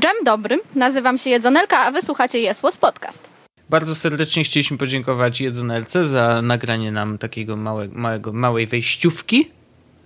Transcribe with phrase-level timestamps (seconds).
[0.00, 3.30] Dżem dobry, nazywam się Jedzonelka, a wysłuchacie Jesłos Podcast.
[3.70, 9.50] Bardzo serdecznie chcieliśmy podziękować Jedzonelce za nagranie nam takiego małe, małego, małej wejściówki.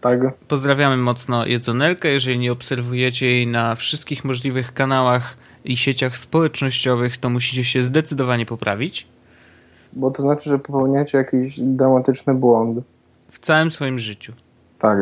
[0.00, 0.20] Tak.
[0.48, 2.08] Pozdrawiamy mocno Jedzonelkę.
[2.08, 8.46] Jeżeli nie obserwujecie jej na wszystkich możliwych kanałach i sieciach społecznościowych, to musicie się zdecydowanie
[8.46, 9.06] poprawić.
[9.92, 12.84] Bo to znaczy, że popełniacie jakiś dramatyczny błąd.
[13.30, 14.32] W całym swoim życiu.
[14.78, 14.98] Tak.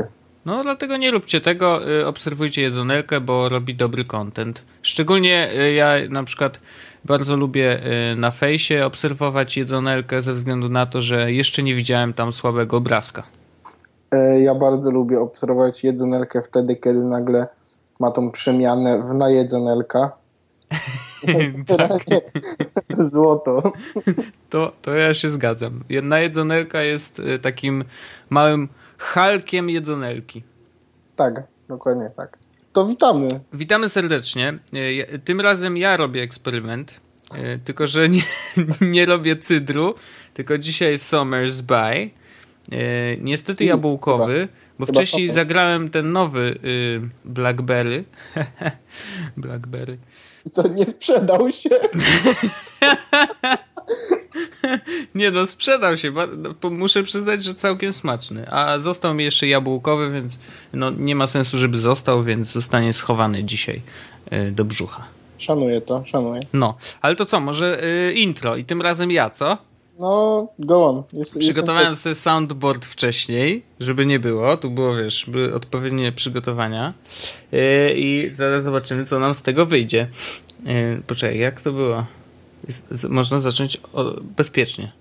[0.49, 4.63] No dlatego nie róbcie tego, y, obserwujcie Jedzonelkę, bo robi dobry content.
[4.83, 6.61] Szczególnie y, ja na przykład
[7.05, 7.81] bardzo lubię
[8.13, 12.77] y, na fejsie obserwować Jedzonelkę ze względu na to, że jeszcze nie widziałem tam słabego
[12.77, 13.23] obrazka.
[14.11, 17.47] E, Ja bardzo lubię obserwować jedzonelkę wtedy, kiedy nagle
[18.01, 20.13] ma tą przemianę w najedzonelka.
[21.25, 22.21] Generalnie
[23.11, 23.73] Złoto.
[24.51, 25.85] To, to ja się zgadzam.
[25.89, 27.85] Jedna Jedzonelka jest takim
[28.31, 30.43] małym halkiem Jedzonelki.
[31.17, 32.39] Tak, dokładnie tak.
[32.73, 33.29] To witamy.
[33.53, 34.59] Witamy serdecznie.
[34.73, 37.01] Ja- Tym razem ja robię eksperyment,
[37.35, 38.23] y, tylko że nie,
[38.81, 39.95] nie robię cydru,
[40.35, 42.11] tylko dzisiaj Summer's By.
[42.77, 48.05] Y, Niestety jabłkowy, bo chyba wcześniej zagrałem ten nowy y, Blackberry.
[49.37, 49.99] Blackberry.
[50.47, 51.71] I co, nie sprzedał się?
[55.15, 56.13] Nie no, sprzedał się.
[56.37, 58.51] no, Muszę przyznać, że całkiem smaczny.
[58.51, 60.39] A został mi jeszcze jabłkowy, więc
[60.73, 63.83] no, nie ma sensu, żeby został, więc zostanie schowany dzisiaj
[64.33, 65.05] y, do brzucha.
[65.39, 66.41] Szanuję to, szanuję.
[66.53, 69.59] No, ale to co, może y, intro i tym razem ja, co?
[70.01, 71.03] No, go on.
[71.13, 74.57] Jest, Przygotowałem sobie soundboard wcześniej, żeby nie było.
[74.57, 76.95] Tu było, wiesz, były odpowiednie przygotowania.
[77.53, 77.61] Yy,
[77.97, 80.09] I zaraz zobaczymy, co nam z tego wyjdzie.
[81.07, 82.05] Poczekaj, jak to było?
[82.67, 84.93] Jest, można zacząć o, bezpiecznie.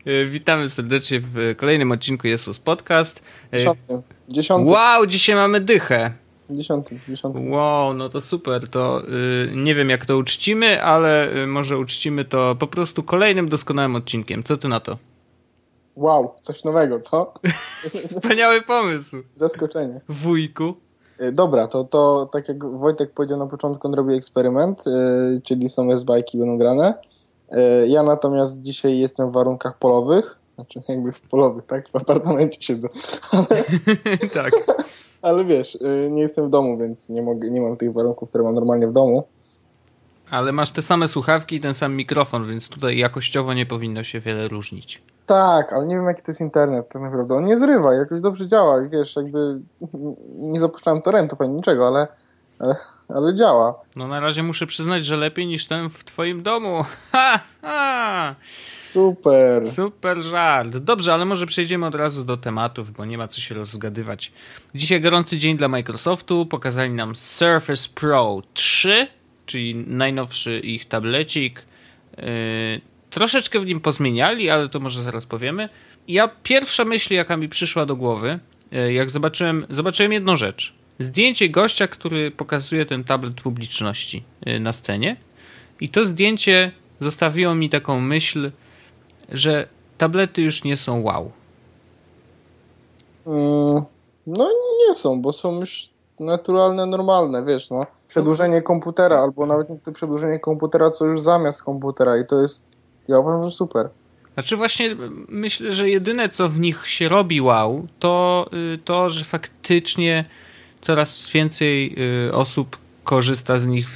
[0.05, 3.23] Yy, Witamy serdecznie w kolejnym odcinku Jezus Podcast.
[3.53, 4.03] Dziesiąty.
[4.29, 4.71] Dziesiąty.
[4.71, 6.13] Wow, dzisiaj mamy dychę.
[6.51, 7.01] Dziesiąty.
[7.09, 7.51] Dziesiąty.
[7.51, 8.69] Wow, no to super.
[8.69, 13.49] To y, nie wiem, jak to uczcimy, ale y, może uczcimy to po prostu kolejnym
[13.49, 14.45] doskonałym odcinkiem.
[14.45, 14.99] Co ty na to?
[15.97, 17.35] Wow, coś nowego, co?
[18.09, 19.17] Wspaniały pomysł.
[19.37, 20.01] Zaskoczenie.
[20.09, 20.75] Wujku.
[21.21, 24.85] Y, Dobra, to, to tak jak Wojtek powiedział na początku, on robi eksperyment,
[25.45, 26.95] czyli są z bajki będą grane.
[27.87, 31.89] Ja natomiast dzisiaj jestem w warunkach polowych, znaczy jakby w polowych, tak?
[31.89, 32.89] W apartamencie siedzę.
[34.35, 34.53] tak.
[35.23, 38.45] Ale wiesz, y, nie jestem w domu, więc nie, mogę, nie mam tych warunków, które
[38.45, 39.25] mam normalnie w domu.
[40.31, 44.21] Ale masz te same słuchawki i ten sam mikrofon, więc tutaj jakościowo nie powinno się
[44.21, 45.03] wiele różnić.
[45.27, 47.35] Tak, ale nie wiem jaki to jest internet tak naprawdę.
[47.35, 49.61] On nie zrywa, jakoś dobrze działa i wiesz, jakby
[50.53, 52.07] nie zapuszczałem torrentów ani niczego, ale,
[52.59, 52.77] ale,
[53.15, 53.81] ale działa.
[53.97, 56.85] No na razie muszę przyznać, że lepiej niż ten w twoim domu.
[57.13, 58.35] Ha, ha.
[58.59, 59.71] Super.
[59.71, 60.77] Super żart.
[60.77, 64.33] Dobrze, ale może przejdziemy od razu do tematów, bo nie ma co się rozgadywać.
[64.75, 66.47] Dzisiaj gorący dzień dla Microsoftu.
[66.47, 69.07] Pokazali nam Surface Pro 3,
[69.47, 71.63] czyli najnowszy ich tablecik.
[72.17, 72.25] Yy,
[73.11, 75.69] troszeczkę w nim pozmieniali, ale to może zaraz powiemy.
[76.09, 78.39] Ja pierwsza myśl, jaka mi przyszła do głowy,
[78.71, 80.80] yy, jak zobaczyłem, zobaczyłem jedną rzecz.
[81.01, 85.17] Zdjęcie gościa, który pokazuje ten tablet publiczności yy, na scenie.
[85.81, 88.51] I to zdjęcie zostawiło mi taką myśl,
[89.29, 89.69] że
[89.99, 91.33] tablety już nie są wow.
[93.27, 93.83] Mm,
[94.27, 94.51] No
[94.89, 95.91] nie są, bo są już
[96.21, 97.87] naturalne, normalne, wiesz, no.
[98.09, 102.85] Przedłużenie komputera, albo nawet nie to przedłużenie komputera, co już zamiast komputera i to jest,
[103.09, 103.89] ja uważam, że super.
[104.35, 104.97] Znaczy właśnie
[105.29, 110.25] myślę, że jedyne co w nich się robi wow, to y, to, że faktycznie
[110.81, 111.95] coraz więcej
[112.29, 113.89] y, osób korzysta z nich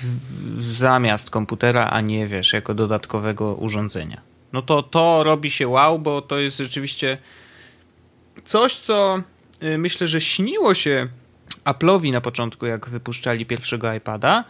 [0.58, 4.20] zamiast komputera, a nie wiesz, jako dodatkowego urządzenia.
[4.52, 7.18] No to to robi się wow, bo to jest rzeczywiście
[8.44, 9.22] coś, co
[9.62, 11.08] y, myślę, że śniło się
[11.64, 14.44] Apple'owi na początku, jak wypuszczali pierwszego iPada,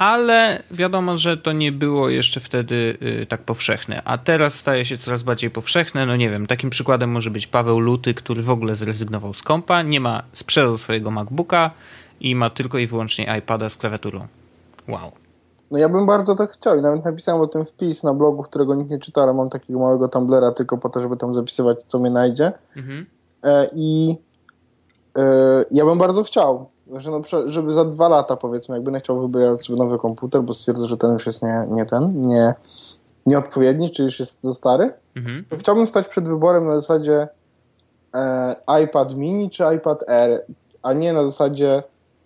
[0.00, 4.98] ale wiadomo, że to nie było jeszcze wtedy y, tak powszechne, a teraz staje się
[4.98, 6.06] coraz bardziej powszechne.
[6.06, 9.82] No nie wiem, takim przykładem może być Paweł Luty, który w ogóle zrezygnował z kompa,
[9.82, 11.70] nie ma, sprzedał swojego MacBooka
[12.20, 14.26] i ma tylko i wyłącznie iPada z klawiaturą.
[14.88, 15.12] Wow.
[15.70, 18.74] No ja bym bardzo tak chciał i nawet napisałem o tym wpis na blogu, którego
[18.74, 21.98] nikt nie czyta, ale mam takiego małego Tumblera tylko po to, żeby tam zapisywać, co
[21.98, 22.52] mnie najdzie.
[22.76, 23.06] Mhm.
[23.44, 24.16] E, I
[25.18, 29.20] e, ja bym bardzo chciał, że przykład, żeby za dwa lata powiedzmy, jakby nie chciał
[29.28, 32.54] wybierać sobie nowy komputer, bo stwierdzę, że ten już jest nie, nie ten, nie,
[33.26, 35.44] nieodpowiedni, czy już jest za stary, Mhm.
[35.48, 37.28] to chciałbym stać przed wyborem na zasadzie
[38.14, 40.44] e, iPad mini czy iPad Air,
[40.82, 41.82] a nie na zasadzie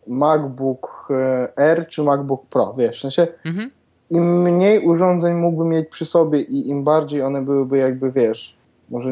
[0.06, 3.70] MacBook e, Air czy MacBook Pro, wiesz, w sensie Mhm.
[4.10, 8.56] im mniej urządzeń mógłbym mieć przy sobie i im bardziej one byłyby jakby, wiesz,
[8.90, 9.10] może,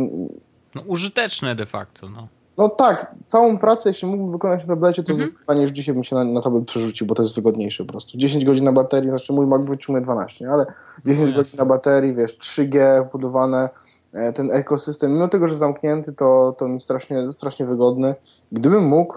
[0.74, 2.28] No, użyteczne de facto, no.
[2.58, 5.28] No tak, całą pracę jeśli mógłbym wykonać na tablecie, to Mhm.
[5.28, 8.18] zdecydowanie już dzisiaj bym się na, na tablet przerzucił, bo to jest wygodniejsze po prostu.
[8.18, 10.66] 10 godzin na baterii, znaczy mój Mac wytrzymuje 12, ale
[11.06, 13.68] 10 No godzin na baterii, wiesz, 3G wbudowane,
[14.12, 18.14] e, ten ekosystem, mimo tego, że zamknięty, to, to mi strasznie, strasznie wygodny.
[18.52, 19.14] Gdybym mógł,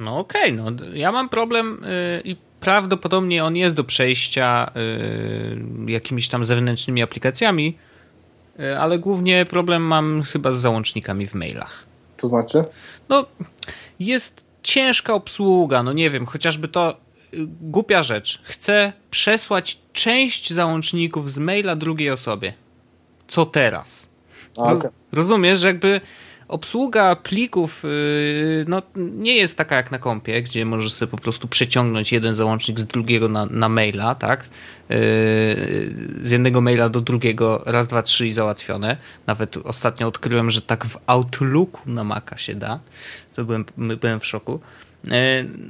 [0.00, 4.70] No okej, no d- ja mam problem y, i prawdopodobnie on jest do przejścia
[5.86, 7.78] y, jakimiś tam zewnętrznymi aplikacjami,
[8.60, 11.84] y, ale głównie problem mam chyba z załącznikami w mailach.
[12.16, 12.64] To znaczy,
[13.08, 13.26] No,
[14.00, 16.96] jest ciężka obsługa, no nie wiem, chociażby to
[17.34, 18.42] y, głupia rzecz.
[18.44, 22.52] Chcę przesłać część załączników z maila drugiej osobie.
[23.28, 24.08] Co teraz?
[24.58, 24.90] Roz, okej.
[25.12, 26.00] rozumiesz, że jakby
[26.48, 31.48] obsługa plików yy, no, nie jest taka jak na kompie, gdzie możesz sobie po prostu
[31.48, 34.44] przeciągnąć jeden załącznik z drugiego na, na maila, tak?
[34.88, 34.96] Yy,
[36.22, 38.96] z jednego maila do drugiego, raz, dwa, trzy i załatwione.
[39.26, 42.80] Nawet ostatnio odkryłem, że tak w Outlooku na Maca się da.
[43.34, 43.64] To byłem,
[44.00, 44.60] byłem w szoku.
[45.04, 45.12] Yy,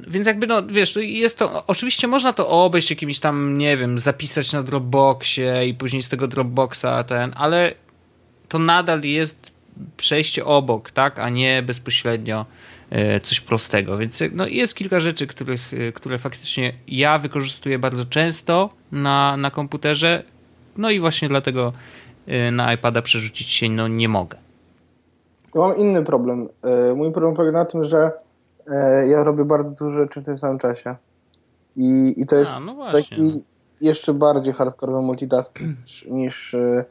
[0.07, 1.63] Więc jakby, no wiesz, jest to.
[1.67, 6.27] Oczywiście można to obejść jakimiś tam, nie wiem, zapisać na Dropboxie i później z tego
[6.27, 7.73] Dropboxa ten, ale
[8.49, 9.51] to nadal jest
[9.97, 12.45] przejście obok, tak, a nie bezpośrednio
[13.23, 13.97] coś prostego.
[13.97, 19.51] Więc no, jest kilka rzeczy, których, e, które faktycznie ja wykorzystuję bardzo często na, na
[19.51, 20.23] komputerze.
[20.77, 21.73] No i właśnie dlatego
[22.27, 24.37] e, na iPada przerzucić się no, nie mogę.
[25.55, 26.47] Ja mam inny problem.
[26.63, 28.11] E, Mój problem polega na tym, że
[28.67, 30.95] e, ja robię bardzo dużo rzeczy w tym samym czasie.
[31.75, 33.43] I, i to jest A, no taki
[33.81, 36.85] jeszcze bardziej hardkorowy multitasking niż, niż, e,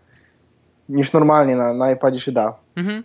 [0.89, 2.55] niż normalnie na, na iPadzie się da.
[2.77, 3.03] Mhm.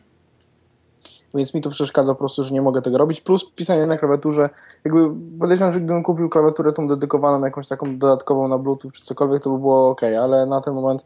[1.36, 3.22] Więc mi to przeszkadza po prostu, że nie mogę tego robić.
[3.22, 4.50] Plus pisanie na klawiaturze.
[4.86, 5.10] Jakby
[5.40, 9.50] podejrzewam, że gdybym kupił klawiaturę tą dedykowaną, jakąś taką dodatkową na Bluetooth czy cokolwiek, to
[9.50, 11.06] by było ok, ale na ten moment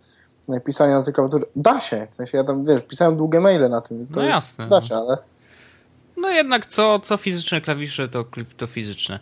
[0.50, 2.08] e, pisanie na tej klawiaturze da się.
[2.10, 4.08] W sensie ja tam, wiesz, pisałem długie maile na tym.
[4.08, 5.18] To No jest, jasne, Da się, ale
[6.18, 8.26] No jednak co, co fizyczne klawisze, to,
[8.58, 9.20] to fizyczne.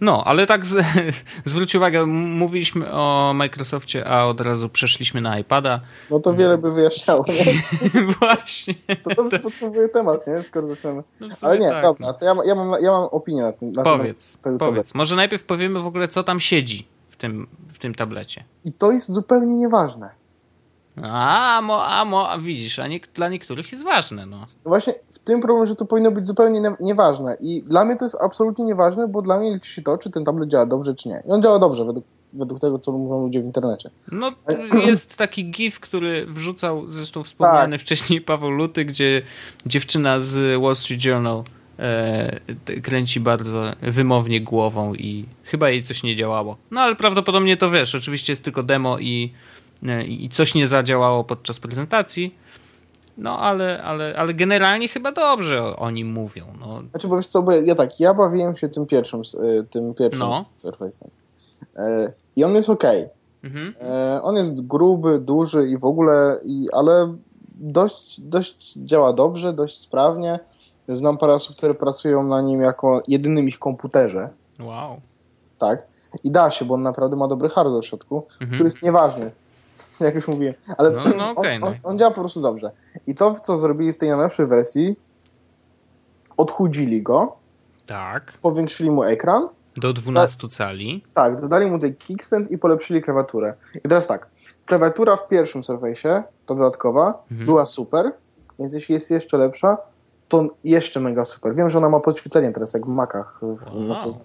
[0.00, 0.84] No, ale tak z,
[1.44, 5.80] zwróć uwagę, mówiliśmy o Microsoftie, a od razu przeszliśmy na iPada.
[6.10, 7.24] no to wiele by wyjaśniało.
[7.28, 7.62] Nie?
[8.20, 8.74] Właśnie.
[9.04, 10.42] To dobrze podsumowuje temat, nie?
[10.42, 11.02] Skoro zaczynamy.
[11.20, 12.12] No Ale nie, tak, dobra, no.
[12.12, 13.72] to ja, ja, mam, ja mam opinię na tym.
[13.72, 14.94] Na Powiedz, tym powiedz.
[14.94, 18.44] Może najpierw powiemy w ogóle, co tam siedzi w tym, w tym tablecie.
[18.64, 20.23] I to jest zupełnie nieważne.
[21.02, 24.38] A, mo, a, mo, a widzisz, a nie, dla niektórych jest ważne, no.
[24.40, 27.36] No właśnie w tym problem, że to powinno być zupełnie nie, nieważne.
[27.40, 30.24] I dla mnie to jest absolutnie nieważne, bo dla mnie liczy się to, czy ten
[30.24, 31.22] tablet działa dobrze, czy nie.
[31.26, 33.90] I on działa dobrze, według, według tego, co mówią ludzie w internecie.
[34.12, 34.30] No,
[34.86, 39.22] jest taki gif, który wrzucał zresztą wspomniany wcześniej Paweł Luty, gdzie
[39.66, 41.42] dziewczyna z Wall Street Journal
[41.78, 42.40] e,
[42.82, 46.56] kręci bardzo wymownie głową i chyba jej coś nie działało.
[46.70, 49.32] No ale prawdopodobnie to wiesz, oczywiście jest tylko demo i,
[50.06, 52.34] i coś nie zadziałało podczas prezentacji.
[53.18, 56.44] No ale, ale, ale generalnie chyba dobrze o, nim mówią.
[56.60, 59.94] No, Znaczy, bo wiesz co, bo ja, tak, ja bawiłem się tym pierwszym, y, tym
[59.94, 60.44] pierwszym No.
[60.58, 61.08] Surface'em.
[61.76, 62.84] E, I on jest ok.
[63.44, 63.74] mhm.
[63.80, 67.14] E, on jest gruby, duży i w ogóle, i, ale
[67.54, 70.38] dość, dość działa dobrze, dość sprawnie.
[70.88, 74.28] Znam parę osób, które pracują na nim jako jedynym ich komputerze.
[74.60, 75.00] Wow.
[75.58, 75.86] Tak.
[76.24, 78.50] I da się, bo on naprawdę ma dobry hardware w środku, Mhm.
[78.50, 79.30] który jest nieważny.
[80.00, 80.54] Jak już mówiłem.
[80.78, 81.66] Ale No, no okej, on, no.
[81.66, 82.70] on, on działa po prostu dobrze.
[83.06, 84.96] I to, co zrobili w tej najnowszej wersji,
[86.36, 87.36] odchudzili go,
[87.86, 88.32] Tak.
[88.42, 91.04] powiększyli mu ekran, Do 12 cali.
[91.14, 93.54] tak, dodali mu tej kickstand i polepszyli klawiaturę.
[93.74, 94.26] I teraz tak,
[94.66, 97.46] klawiatura w pierwszym Surface'ie, ta dodatkowa, Mhm.
[97.46, 98.12] była super,
[98.58, 99.76] więc jeśli jest jeszcze lepsza,
[100.28, 101.54] to jeszcze mega super.
[101.54, 103.82] Wiem, że ona ma podświetlenie teraz, jak w Macach, w, Wow.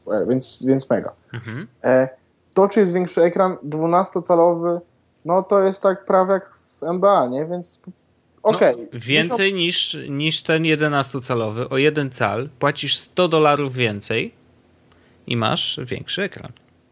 [0.08, 1.12] no, R, więc, więc mega.
[1.34, 1.68] Mhm.
[1.84, 2.10] E,
[2.56, 4.80] to, czy jest większy ekran 12-calowy,
[5.26, 7.46] no to jest tak prawie jak w MBA, nie?
[7.46, 7.82] Więc
[8.44, 8.76] okej.
[8.78, 11.68] No, więcej niż, niż ten 11-calowy.
[11.70, 14.34] O 1 cal płacisz 100 dolarów więcej
[15.28, 16.52] i masz większy ekran.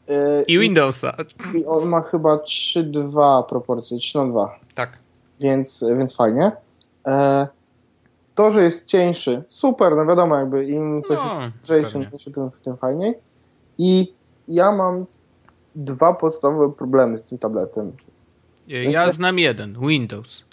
[0.10, 1.16] E, I Windowsa.
[1.56, 4.98] I on ma chyba 3-2 proporcje, 3 na 2, Tak.
[5.40, 6.52] więc, więc fajnie.
[7.08, 7.48] E,
[8.36, 12.78] to, że jest cieńszy, super, no wiadomo, jakby im coś No, jest lżejsze, tym, tym
[12.78, 13.14] fajniej.
[13.78, 14.14] I
[14.48, 15.06] ja mam
[15.76, 17.92] dwa podstawowe problemy z tym tabletem.
[18.68, 19.88] Ja znam jeden.
[19.88, 20.44] Windows.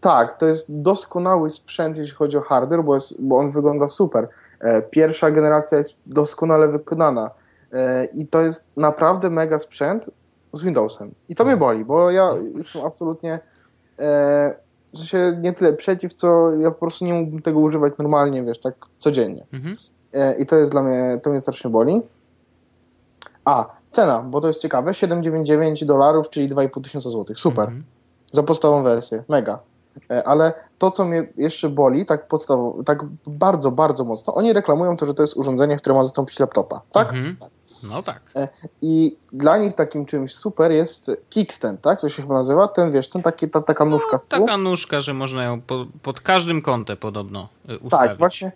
[0.00, 4.28] Tak, to jest doskonały sprzęt, jeśli chodzi o hardware, bo, jest, bo on wygląda super.
[4.60, 7.30] E, Pierwsza generacja jest doskonale wykonana
[7.72, 10.10] e, i to jest naprawdę mega sprzęt
[10.52, 11.14] z Windowsem.
[11.28, 13.38] I to mnie boli, bo ja jestem absolutnie
[13.98, 14.54] e,
[14.94, 18.60] w sensie nie tyle przeciw, co ja po prostu nie mógłbym tego używać normalnie, wiesz,
[18.60, 19.46] tak codziennie.
[19.52, 19.76] Mhm.
[20.12, 22.02] e, i to jest dla mnie, to mnie strasznie boli.
[23.44, 27.38] A, cena, bo to jest ciekawe, 7,99 dolarów, czyli 2,5 tysiąca złotych.
[27.38, 27.64] Super.
[27.64, 27.84] Mhm.
[28.26, 29.58] Za podstawową wersję, mega.
[30.10, 34.96] E, Ale to, co mnie jeszcze boli, tak podstawowo, tak bardzo, bardzo mocno, oni reklamują
[34.96, 37.08] to, że to jest urządzenie, które ma zastąpić laptopa, tak?
[37.08, 37.36] Mhm.
[37.82, 38.20] No tak.
[38.36, 38.48] E,
[38.82, 42.00] I dla nich takim czymś super jest kickstand, tak?
[42.00, 42.68] To się chyba nazywa?
[42.68, 44.40] Ten, wiesz, ten taki, ta, taka nóżka z tyłu.
[44.40, 48.08] No, Taka nóżka, że można ją po, pod każdym kątem podobno y, ustawić.
[48.08, 48.52] Tak, właśnie.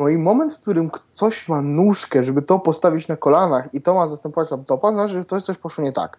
[0.00, 3.94] No i moment, w którym coś ma nóżkę, żeby to postawić na kolanach i to
[3.94, 6.18] ma zastępować laptopa, znaczy, że to coś poszło nie tak.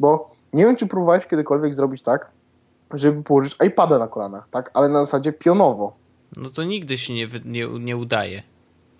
[0.00, 2.30] Bo nie wiem, czy próbowałeś kiedykolwiek zrobić tak,
[2.94, 4.70] żeby położyć iPada na kolanach, tak?
[4.74, 5.92] Ale na zasadzie pionowo.
[6.36, 8.42] No to nigdy się nie, nie, nie udaje.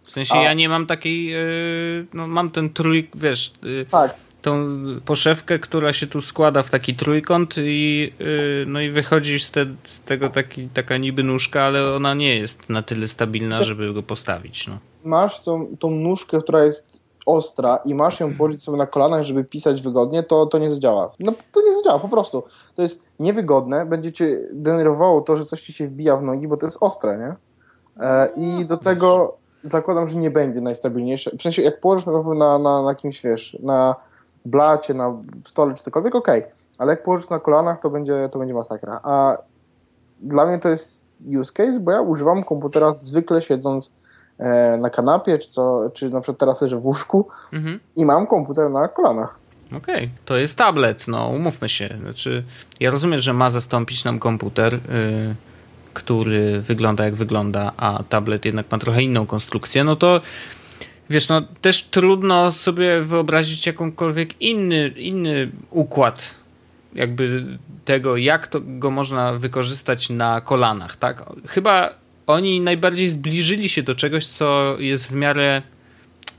[0.00, 4.14] W sensie A- ja nie mam takiej, yy, no mam ten trój, wiesz, yy, Tak,
[4.42, 4.66] tą
[5.04, 9.66] poszewkę, która się tu składa w taki trójkąt i yy, no i wychodzi z, te,
[9.84, 14.02] z tego taki, taka niby nóżka, ale ona nie jest na tyle stabilna, żeby go
[14.02, 14.66] postawić.
[14.66, 14.78] No.
[15.04, 19.44] masz tą, tą nóżkę, która jest ostra i masz ją położyć sobie na kolanach, żeby
[19.44, 21.10] pisać wygodnie, to, to nie zadziała.
[21.20, 22.42] No to nie zadziała, po prostu.
[22.74, 26.56] To jest niewygodne, będzie cię denerwowało to, że coś ci się wbija w nogi, bo
[26.56, 27.34] to jest ostre, nie?
[28.06, 31.30] E, I do tego zakładam, że nie będzie najstabilniejsze.
[31.38, 33.96] W sensie, jak położysz na na, na, na kimś, wiesz, na
[34.44, 35.16] blacie, na
[35.46, 36.42] stole czy cokolwiek, okej,
[36.78, 39.00] ale jak położysz na kolanach, to będzie, to będzie masakra.
[39.02, 39.36] A
[40.20, 41.04] dla mnie to jest
[41.40, 43.92] use case, bo ja używam komputera zwykle siedząc
[44.38, 47.80] e, na kanapie, czy, co, czy na przykład teraz leżę w łóżku Mhm.
[47.96, 49.34] i mam komputer na kolanach.
[49.76, 51.88] Okej, to jest tablet, no umówmy się.
[52.02, 52.44] Znaczy,
[52.80, 54.80] ja rozumiem, że ma zastąpić nam komputer, yy,
[55.94, 60.20] który wygląda jak wygląda, a tablet jednak ma trochę inną konstrukcję, no to
[61.10, 66.34] wiesz, no też trudno sobie wyobrazić jakąkolwiek inny, inny układ
[66.94, 67.46] jakby
[67.84, 71.24] tego, jak to go można wykorzystać na kolanach, tak?
[71.46, 71.94] Chyba
[72.26, 75.62] oni najbardziej zbliżyli się do czegoś, co jest w miarę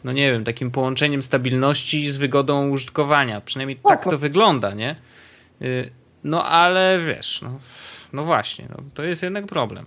[0.04, 3.42] no nie wiem, takim połączeniem stabilności z wygodą użytkowania.
[3.42, 4.12] Przynajmniej tak no.
[4.12, 4.96] to wygląda, nie?
[5.62, 5.90] Y,
[6.24, 7.60] No ale wiesz, no,
[8.14, 9.86] no właśnie, no, to jest jednak problem.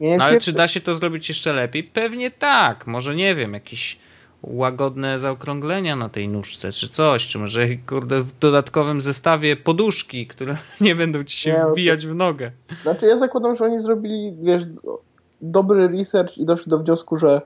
[0.00, 1.84] No, ale czy da się to zrobić jeszcze lepiej?
[1.84, 2.86] Pewnie tak.
[2.86, 3.98] Może nie wiem, jakieś
[4.46, 10.56] łagodne zaokrąglenia na tej nóżce, czy coś, czy może kurde, w dodatkowym zestawie poduszki, które
[10.80, 12.50] nie będą ci się Nie, no wbijać w nogę.
[12.82, 15.00] Znaczy ja zakładam, że oni zrobili, wiesz, do-
[15.40, 17.42] dobry research i doszli do wniosku, że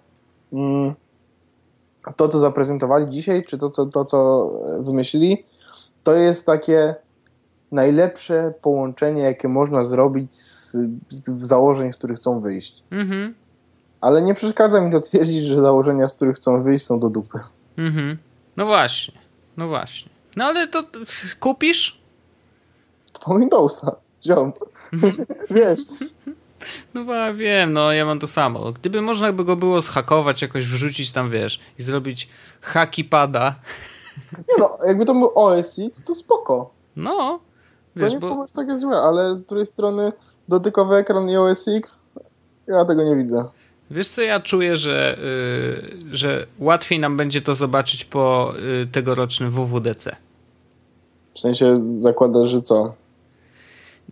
[0.52, 0.94] mm,
[2.16, 5.44] to, co zaprezentowali dzisiaj, czy to, co, to, co e, wymyślili,
[6.02, 6.94] to jest takie
[7.72, 10.76] najlepsze połączenie, jakie można zrobić z,
[11.08, 12.82] z założeń, z których chcą wyjść.
[12.90, 13.34] Mhm,
[14.00, 17.38] Ale nie przeszkadza mi to twierdzić, że założenia, z których chcą wyjść, są do dupy.
[17.78, 18.16] mhm.
[18.56, 19.14] No właśnie,
[19.56, 20.10] no właśnie.
[20.36, 20.98] No ale to to
[21.40, 22.00] kupisz?
[23.24, 24.52] Po Windowsa, ziom.
[25.50, 25.80] Wiesz,
[26.94, 28.72] No wa- wiem, no ja mam to samo.
[28.72, 32.28] Gdyby można by go było zhakować, jakoś wrzucić tam, wiesz, i zrobić
[32.60, 33.54] haki pada,
[34.34, 36.70] nie no, jakby to był OS X, to spoko.
[36.96, 37.40] no,
[37.94, 40.12] To wiesz, nie bo było takie złe, ale z drugiej strony
[40.48, 42.02] dotykowy ekran i OS X,
[42.66, 43.44] ja tego nie widzę.
[43.90, 49.50] Wiesz co, ja czuję, że, y, że łatwiej nam będzie to zobaczyć po y, tegorocznym
[49.50, 50.16] WWDC.
[51.34, 52.94] W sensie zakładasz, że co?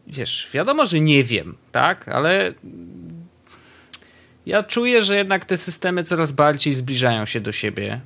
[0.07, 2.53] Wiesz, wiadomo, że nie wiem, tak, ale
[4.47, 8.01] ja czuję, że jednak te systemy coraz bardziej zbliżają się do siebie.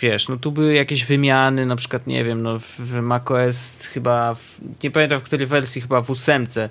[0.00, 4.34] Wiesz, no tu były jakieś wymiany, na przykład, nie wiem, no w, w macOS chyba,
[4.34, 6.70] w, nie pamiętam w której wersji, chyba w ósemce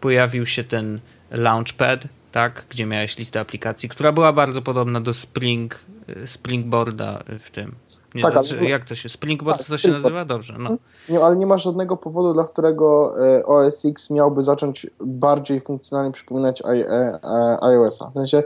[0.00, 1.00] pojawił się ten
[1.30, 5.74] Launchpad, tak, gdzie miałeś listę aplikacji, która była bardzo podobna do Spring,
[6.08, 7.74] y, Springboarda w tym.
[8.14, 10.04] Nie, Tak, ale- znaczy, jak to się, Springboard Tak, to się Springboard.
[10.04, 10.24] nazywa?
[10.24, 10.70] Dobrze, no.
[11.08, 16.12] Nie, ale nie ma żadnego powodu, dla którego e, OS X miałby zacząć bardziej funkcjonalnie
[16.12, 18.10] przypominać e, e, iOS-a.
[18.10, 18.42] W sensie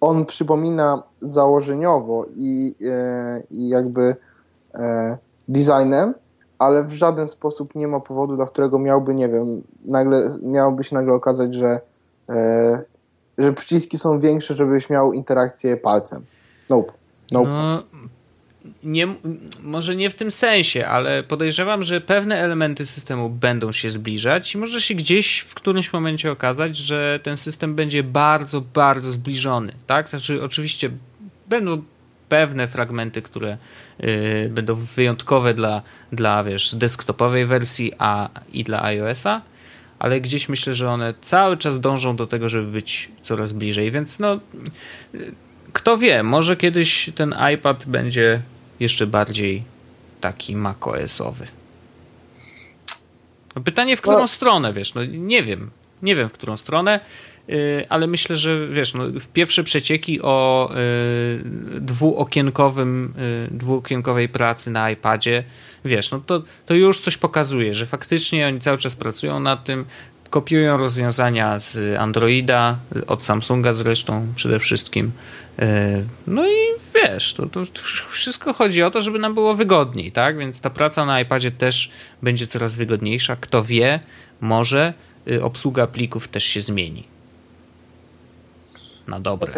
[0.00, 2.74] on przypomina założeniowo i,
[3.50, 4.16] i jakby
[5.48, 6.14] designem,
[6.58, 10.94] ale w żaden sposób nie ma powodu, dla którego miałby, nie wiem, nagle miałoby się
[10.94, 11.80] nagle okazać, że,
[13.40, 16.24] że przyciski są większe, żebyś miał interakcję palcem.
[16.68, 16.92] Nope.
[17.32, 17.50] Nope.
[17.50, 17.82] No,
[18.82, 19.08] nie,
[19.62, 24.58] może nie w tym sensie, ale podejrzewam, że pewne elementy systemu będą się zbliżać i
[24.58, 29.72] może się gdzieś w którymś momencie okazać, że ten system będzie bardzo, bardzo zbliżony.
[29.86, 30.08] Tak?
[30.08, 30.90] Znaczy, oczywiście
[31.48, 31.82] będą
[32.28, 33.58] pewne fragmenty, które
[34.04, 35.82] y, będą wyjątkowe dla,
[36.12, 39.42] dla wiesz, desktopowej wersji a, i dla iOS-a,
[40.00, 44.18] ale gdzieś myślę, że one cały czas dążą do tego, żeby być coraz bliżej, więc
[44.18, 44.40] no
[45.72, 48.40] kto wie, może kiedyś ten iPad będzie
[48.80, 49.62] jeszcze bardziej
[50.20, 51.46] taki macOS-owy.
[53.56, 54.28] No pytanie, w którą No.
[54.28, 55.70] stronę, wiesz, no nie wiem.
[56.02, 57.00] Nie wiem, w którą stronę.
[57.48, 63.14] y, ale myślę, że wiesz, no, pierwsze przecieki o y, dwuokienkowym,
[63.52, 65.44] y, dwuokienkowej pracy na iPadzie,
[65.84, 69.84] wiesz, no to, to już coś pokazuje, że faktycznie oni cały czas pracują nad tym,
[70.30, 75.12] kopiują rozwiązania z Androida, od Samsunga zresztą przede wszystkim.
[76.26, 76.56] No i
[76.94, 77.64] wiesz, to, to
[78.08, 80.38] wszystko chodzi o to, żeby nam było wygodniej, tak?
[80.38, 81.90] Więc ta praca na iPadzie też
[82.22, 83.36] będzie coraz wygodniejsza.
[83.36, 84.00] Kto wie,
[84.40, 84.94] może
[85.42, 87.04] obsługa plików też się zmieni
[89.06, 89.52] na dobre?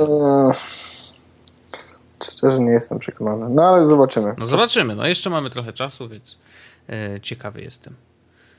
[2.24, 4.34] Szczerze nie jestem przekonany, no ale zobaczymy.
[4.38, 6.38] No zobaczymy, no jeszcze mamy trochę czasu, więc
[6.88, 7.94] e, ciekawy jestem.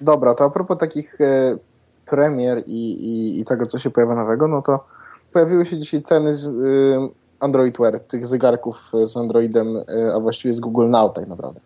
[0.01, 1.57] Dobra, to a propos takich e,
[2.05, 4.85] premier i, i, i, tego, co się pojawia nowego, no to
[5.33, 10.53] pojawiły się dzisiaj ceny z e, Android Wear, tych zegarków z Androidem, e, a właściwie
[10.53, 11.59] z Google Now tak naprawdę.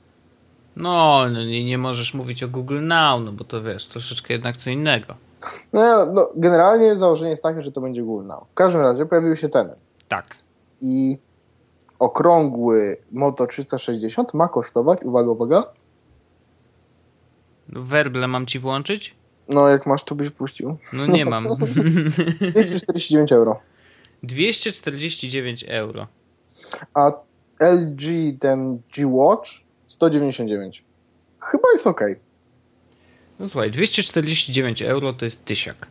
[0.75, 4.57] No, no nie, nie możesz mówić o Google Now, no bo to wiesz, troszeczkę jednak
[4.57, 5.13] co innego.
[5.73, 8.43] No, no, generalnie założenie jest takie, że to będzie Google Now.
[8.51, 9.75] W każdym razie pojawiły się ceny.
[10.07, 10.35] Tak.
[10.81, 11.17] I
[11.99, 15.63] okrągły Moto 360 ma kosztować, uwaga, uwaga.
[17.69, 19.15] Werble mam ci włączyć?
[19.49, 20.77] No, jak masz, to byś puścił.
[20.93, 21.47] No nie mam.
[22.53, 23.59] 249 euro.
[24.23, 26.07] 249 euro.
[26.93, 27.11] A
[27.59, 28.03] LG
[28.39, 29.49] ten G-Watch
[29.87, 30.83] 199.
[31.39, 32.01] Chyba jest ok.
[33.39, 35.87] No słuchaj, 249 euro to jest tysiak.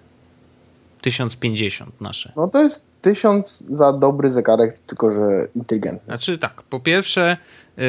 [1.07, 2.33] 1050 nasze.
[2.37, 5.21] No to jest 1000 za dobry zegarek, tylko że
[5.55, 6.05] inteligentny.
[6.05, 7.37] Znaczy tak, po pierwsze
[7.77, 7.85] yy,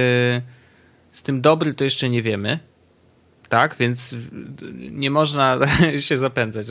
[1.11, 2.59] z tym dobry to jeszcze nie wiemy.
[3.49, 4.15] Tak, więc
[4.91, 5.57] nie można
[6.07, 6.67] się zapędzać.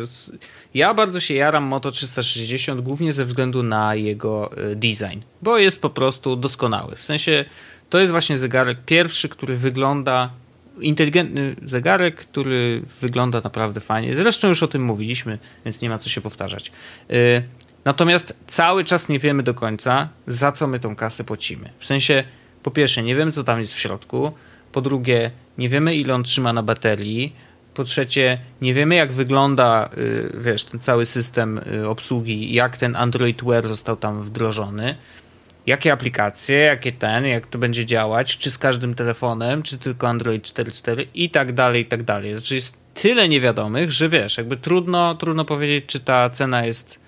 [0.74, 5.80] Ja bardzo się jaram Moto 360 głównie ze względu na jego y, design, bo jest
[5.80, 6.96] po prostu doskonały.
[6.96, 7.44] W sensie
[7.90, 10.30] to jest właśnie zegarek pierwszy, który wygląda
[10.80, 14.14] inteligentny zegarek, który wygląda naprawdę fajnie.
[14.14, 16.72] Zresztą już o tym mówiliśmy, więc nie ma co się powtarzać.
[17.10, 17.42] Y,
[17.84, 21.70] natomiast cały czas nie wiemy do końca, za co my tą kasę płacimy.
[21.78, 22.24] W sensie,
[22.62, 24.32] po pierwsze, nie wiemy, co tam jest w środku.
[24.72, 27.32] Po drugie, nie wiemy, ile on trzyma na baterii.
[27.74, 32.96] Po trzecie, nie wiemy, jak wygląda y, wiesz, ten cały system y, obsługi, jak ten
[32.96, 34.96] Android Wear został tam wdrożony
[35.66, 40.44] jakie aplikacje, jakie ten, jak to będzie działać, czy z każdym telefonem, czy tylko Android
[40.44, 42.32] 4.4 i tak dalej, i tak dalej.
[42.32, 46.98] Znaczy jest tyle niewiadomych, że wiesz, jakby trudno, trudno powiedzieć, czy ta cena jest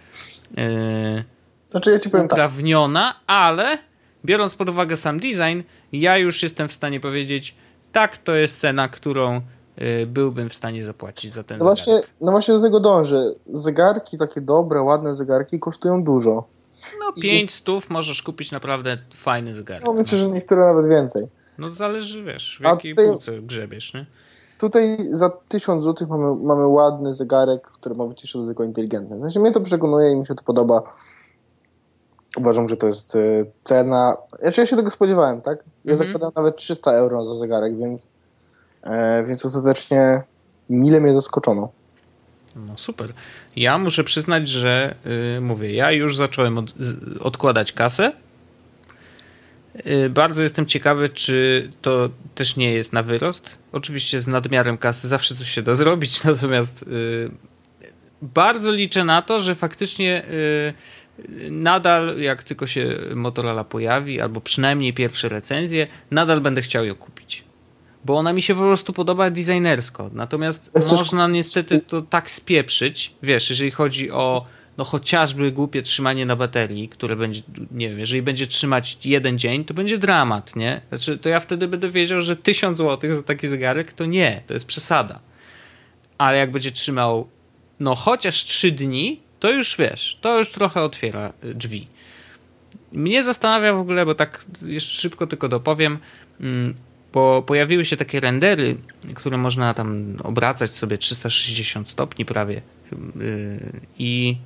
[0.57, 1.25] yy,
[1.71, 2.38] znaczy ja ci powiem tak.
[2.38, 3.23] uprawniona, tak.
[3.27, 3.79] ale
[4.25, 5.61] biorąc pod uwagę sam design,
[5.92, 7.55] ja już jestem w stanie powiedzieć,
[7.92, 9.40] tak, to jest cena, którą
[9.77, 11.85] yy, byłbym w stanie zapłacić za ten no zegarek.
[11.85, 13.23] Właśnie, no właśnie do tego dążę.
[13.47, 16.58] Zegarki, takie dobre, ładne zegarki kosztują dużo.
[17.01, 19.85] No 5 stów możesz kupić naprawdę fajny zegarek.
[19.85, 21.29] No myślę, że niektóre nawet więcej.
[21.59, 24.07] No zależy, wiesz, w jakiej tutaj, półce grzebiesz, nie?
[24.59, 29.19] Tutaj za 1000 zł mamy, mamy ładny zegarek, który ma być jeszcze tylko inteligentny.
[29.19, 30.83] W sensie mnie to przekonuje i mi się to podoba.
[32.37, 33.19] Uważam, że to jest e,
[33.64, 34.17] cena.
[34.41, 35.59] Znaczy ja się tego spodziewałem, tak?
[35.85, 36.12] Ja mhm.
[36.12, 38.09] zakładam nawet 300 euro za zegarek, więc,
[38.83, 40.23] e, więc ostatecznie
[40.71, 41.69] mile mnie zaskoczono.
[42.66, 43.12] No super.
[43.57, 44.94] Ja muszę przyznać, że
[45.35, 46.75] yy, mówię, ja już zacząłem od,
[47.21, 48.12] odkładać kasę.
[49.85, 53.59] Yy, bardzo jestem ciekawy, czy to też nie jest na wyrost.
[53.73, 57.31] Oczywiście z nadmiarem kasy zawsze coś się da zrobić, natomiast yy,
[58.23, 60.75] bardzo liczę na to, że faktycznie y,
[61.51, 67.17] nadal, jak tylko się Motorola pojawi, albo przynajmniej pierwsze recenzje, nadal będę chciał ją kupić
[68.05, 70.11] bo ona mi się po prostu podoba designersko.
[70.13, 74.47] Natomiast można niestety to tak spieprzyć, wiesz, jeżeli chodzi o
[74.79, 79.65] no chociażby głupie trzymanie na baterii, które będzie, nie wiem, jeżeli będzie trzymać jeden dzień,
[79.65, 80.81] to będzie dramat, nie?
[80.89, 84.55] Znaczy, to ja wtedy będę wiedział, że 1000 zł za taki zegarek to nie, to
[84.55, 85.21] jest przesada.
[86.19, 87.29] Ale jak będzie trzymał,
[87.81, 91.87] no chociaż 3 dni, to już wiesz, to już trochę otwiera y, drzwi.
[92.93, 95.99] Mnie zastanawia w ogóle, bo tak jeszcze szybko tylko dopowiem,
[96.41, 96.75] mm,
[97.18, 98.76] bo pojawiły się takie rendery,
[99.14, 102.62] które można tam obracać sobie 360 stopni prawie.
[102.92, 104.37] Yy, I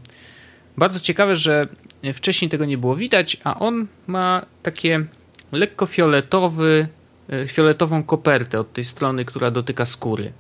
[0.76, 1.68] bardzo ciekawe, że
[2.14, 5.04] wcześniej tego nie było widać, a on ma takie
[5.52, 6.88] lekko fioletowy,
[7.28, 10.32] yy, fioletową kopertę od tej strony, która dotyka skóry.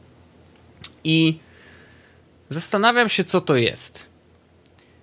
[1.04, 1.38] I
[2.48, 4.06] zastanawiam się, co to jest.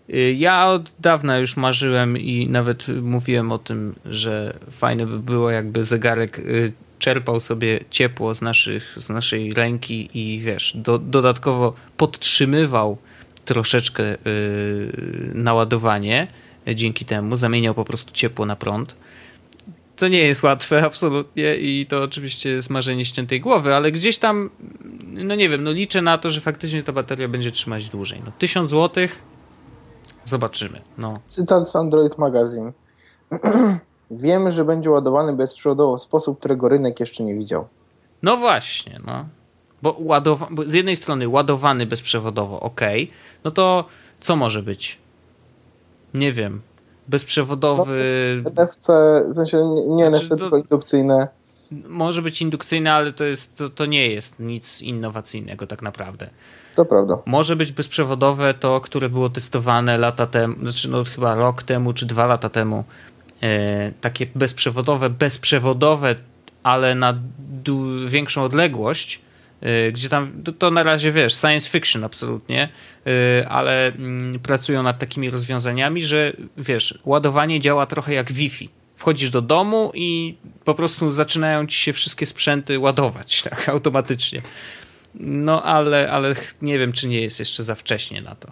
[0.07, 5.49] Yy, ja od dawna już marzyłem i nawet mówiłem o tym, że fajne by było,
[5.49, 6.41] jakby zegarek
[6.99, 12.97] czerpał sobie ciepło z, naszych, z naszej ręki i wiesz, do, dodatkowo podtrzymywał
[13.45, 14.17] troszeczkę yy,
[15.33, 16.27] naładowanie
[16.75, 18.95] dzięki temu, zamieniał po prostu ciepło na prąd.
[19.95, 24.49] To nie jest łatwe, absolutnie, i to oczywiście jest marzenie ściętej głowy, ale gdzieś tam,
[25.03, 28.21] no nie wiem, no liczę na to, że faktycznie ta bateria będzie trzymać dłużej.
[28.25, 29.07] No 1000 zł
[30.29, 30.81] Zobaczymy.
[30.97, 31.13] No.
[31.27, 32.71] Cytat z Android Magazine.
[34.11, 37.67] Wiemy, że będzie ładowany bezprzewodowo w sposób, którego rynek jeszcze nie widział.
[38.23, 39.25] No właśnie, no.
[39.81, 42.81] Bo, ładowa- bo z jednej strony ładowany bezprzewodowo, ok.
[43.43, 43.85] No to
[44.21, 44.97] co może być?
[46.13, 46.61] Nie wiem.
[47.07, 48.03] Bezprzewodowy.
[48.57, 48.87] NFC,
[49.31, 49.57] w sensie
[49.89, 51.27] nie, Znaczy, NFC, to- tylko indukcyjne.
[51.87, 56.29] Może być indukcyjny, ale to, jest, to, to nie jest nic innowacyjnego tak naprawdę.
[56.75, 57.17] To prawda.
[57.25, 62.05] Może być bezprzewodowe to, które było testowane lata temu, znaczy no chyba rok temu czy
[62.05, 62.83] dwa lata temu.
[63.43, 66.15] E, takie bezprzewodowe, bezprzewodowe,
[66.63, 67.19] ale na
[68.05, 69.21] większą odległość,
[69.61, 72.69] e, gdzie tam to, to na razie wiesz, science fiction absolutnie,
[73.07, 78.69] e, ale mm, pracują nad takimi rozwiązaniami, że wiesz, ładowanie działa trochę jak Wi-Fi.
[78.95, 84.41] Wchodzisz do domu i po prostu zaczynają ci się wszystkie sprzęty ładować tak automatycznie.
[85.15, 88.51] No ale, ale nie wiem, czy nie jest jeszcze za wcześnie na to.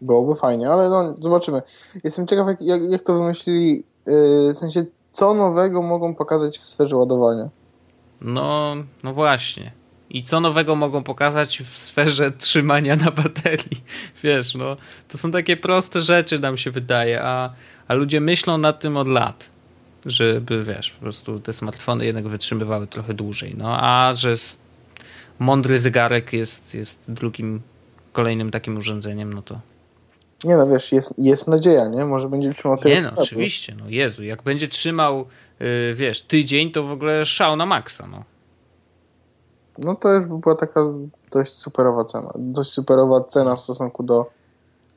[0.00, 1.62] Byłoby fajnie, ale no, zobaczymy.
[2.04, 3.84] Jestem ciekaw, jak, jak, jak to wymyślili.
[4.06, 7.48] Yy, w sensie, co nowego mogą pokazać w sferze ładowania.
[8.20, 9.72] No, no właśnie.
[10.10, 13.82] I co nowego mogą pokazać w sferze trzymania na baterii?
[14.24, 14.76] Wiesz, no,
[15.08, 17.52] to są takie proste rzeczy, nam się wydaje, a,
[17.88, 19.50] a ludzie myślą nad tym od lat,
[20.06, 23.54] żeby, wiesz, po prostu te smartfony jednak wytrzymywały trochę dłużej.
[23.58, 24.34] No, a że
[25.38, 27.60] mądry zegarek jest, jest drugim,
[28.12, 29.60] kolejnym takim urządzeniem, no to
[30.44, 32.04] Nie no, wiesz, jest, jest nadzieja, nie?
[32.04, 35.26] Może będzie trzymał tyle Nie no, oczywiście, no Jezu, jak będzie trzymał,
[35.60, 38.24] yy, wiesz, tydzień, to w ogóle szał na maksa, no.
[39.78, 40.80] No to już by była taka
[41.32, 42.32] dość superowa cena.
[42.34, 44.30] Dość superowa cena w stosunku do,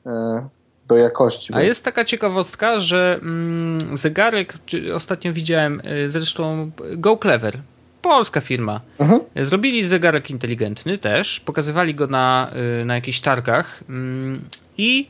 [0.06, 0.48] e,
[0.88, 1.54] do jakości.
[1.54, 7.58] A jest taka ciekawostka, że mm, zegarek, czy ostatnio widziałem, y, zresztą Go Clever,
[8.02, 9.22] polska firma, Mhm.
[9.36, 14.42] zrobili zegarek inteligentny też, pokazywali go na, y, na jakichś targach mm,
[14.78, 15.08] i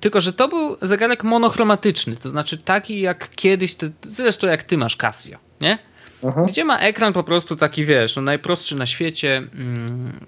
[0.00, 4.78] tylko, że to był zegarek monochromatyczny, to znaczy taki jak kiedyś, te, zresztą jak ty
[4.78, 5.78] masz Casio, nie?
[6.24, 6.46] Mhm.
[6.46, 10.26] Gdzie ma ekran po prostu taki, wiesz, no najprostszy na świecie mm,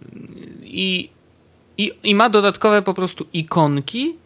[0.63, 1.11] i,
[1.79, 4.17] i, i ma dodatkowe po prostu ikonki,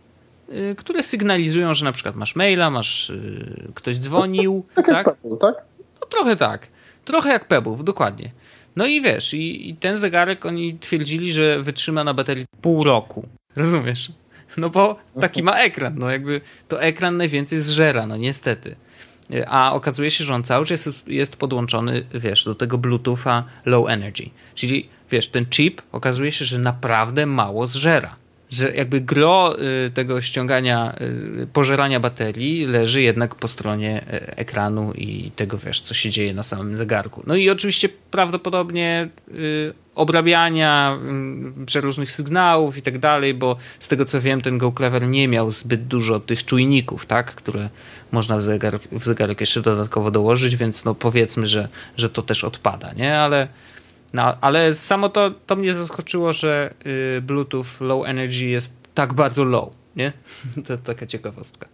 [0.52, 5.16] y, które sygnalizują, że na przykład masz maila, masz y, ktoś dzwonił, Tak jak tak?
[5.16, 5.54] Pebble, tak?
[6.00, 6.66] No trochę tak.
[7.04, 8.30] Trochę jak Pebów, dokładnie.
[8.76, 13.26] No i wiesz, i, i ten zegarek oni twierdzili, że wytrzyma na baterii pół roku.
[13.56, 14.12] Rozumiesz?
[14.56, 18.76] No bo taki ma ekran, no jakby to ekran najwięcej zżera, no niestety.
[19.46, 24.30] A okazuje się, że on cały czas jest, podłączony, wiesz, do tego Bluetootha low energy.
[24.54, 28.16] Czyli, wiesz, ten chip okazuje się, że naprawdę mało zżera.
[28.50, 30.94] Że jakby gro y, tego ściągania,
[31.42, 36.34] y, pożerania baterii leży jednak po stronie y, ekranu i tego, wiesz, co się dzieje
[36.34, 37.22] na samym zegarku.
[37.26, 40.98] No i oczywiście prawdopodobnie y, obrabiania
[41.62, 45.28] y, przeróżnych sygnałów i tak dalej, bo z tego co wiem, ten Go Clever nie
[45.28, 47.68] miał zbyt dużo tych czujników, tak, które
[48.12, 52.44] można w, zegar, w zegarek jeszcze dodatkowo dołożyć, więc no powiedzmy, że, że to też
[52.44, 53.18] odpada, nie?
[53.18, 53.48] Ale,
[54.14, 56.74] no, ale samo to, to mnie zaskoczyło, że
[57.16, 60.12] y, Bluetooth Low Energy jest tak bardzo low, nie?
[60.66, 61.66] To taka ciekawostka.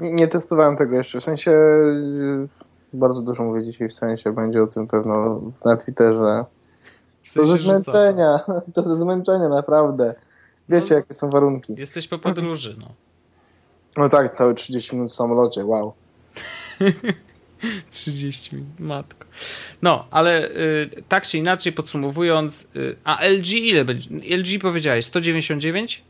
[0.00, 1.20] Nie testowałem tego jeszcze.
[1.20, 2.48] W sensie y,
[2.92, 4.32] bardzo dużo mówię dzisiaj w sensie.
[4.32, 6.44] Będzie o tym pewno w- na Twitterze.
[7.34, 8.40] To ze zmęczenia.
[8.74, 10.14] To ze zmęczenia, naprawdę.
[10.68, 10.96] Wiecie, No.
[10.96, 11.74] jakie są warunki.
[11.78, 12.86] Jesteś po podróży, no.
[13.96, 15.92] No tak, całe 30 minut w samolocie, wow.
[17.90, 19.26] 30 minut, matko.
[19.82, 24.10] No, ale y, tak czy inaczej podsumowując, y, a LG ile będzie?
[24.36, 26.02] LG powiedziałeś 199?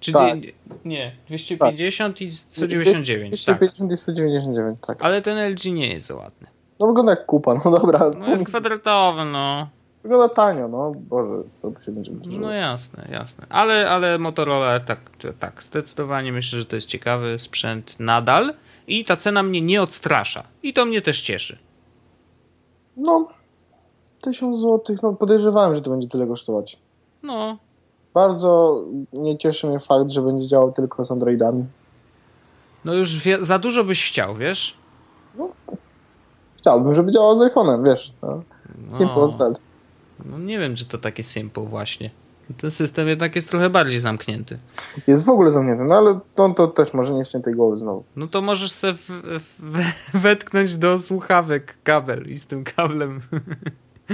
[0.00, 0.40] Czy Tak.
[0.40, 0.52] nie,
[0.84, 3.56] nie, 250 i 199, tak.
[3.58, 5.04] 250 i 199, tak.
[5.04, 6.48] Ale ten LG nie jest za ładny.
[6.80, 8.10] No wygląda jak kupa, no dobra.
[8.18, 9.68] No jest kwadratowy, no.
[10.02, 10.92] Wygląda tanio, no.
[10.96, 12.46] Boże, co tu się będzie wydarzyło.
[12.46, 13.46] No jasne, jasne.
[13.48, 14.98] Ale, ale Motorola tak,
[15.38, 18.52] tak, zdecydowanie myślę, że to jest ciekawy sprzęt nadal
[18.86, 20.42] i ta cena mnie nie odstrasza.
[20.62, 21.58] I to mnie też cieszy.
[22.96, 23.28] No,
[24.22, 26.78] 1000 zł, no podejrzewałem, że to będzie tyle kosztować.
[27.22, 27.58] No,
[28.14, 31.64] Bardzo nie cieszy mnie fakt, że będzie działał tylko z Androidami.
[32.84, 34.76] no już wie, za dużo byś chciał, wiesz?
[36.58, 38.12] Chciałbym, żeby działał z iPhone'em, wiesz.
[38.22, 38.42] No.
[38.90, 39.32] Simple No.
[39.32, 39.60] as that.
[40.24, 42.10] No nie wiem, czy to takie simple właśnie.
[42.60, 44.58] Ten system jednak jest trochę bardziej zamknięty.
[45.06, 48.04] Jest w ogóle zamknięty, no ale to, to też może nie ściętej głowy znowu.
[48.16, 49.08] No to możesz sobie w,
[49.58, 53.20] w, wetknąć do słuchawek kabel i z tym kablem.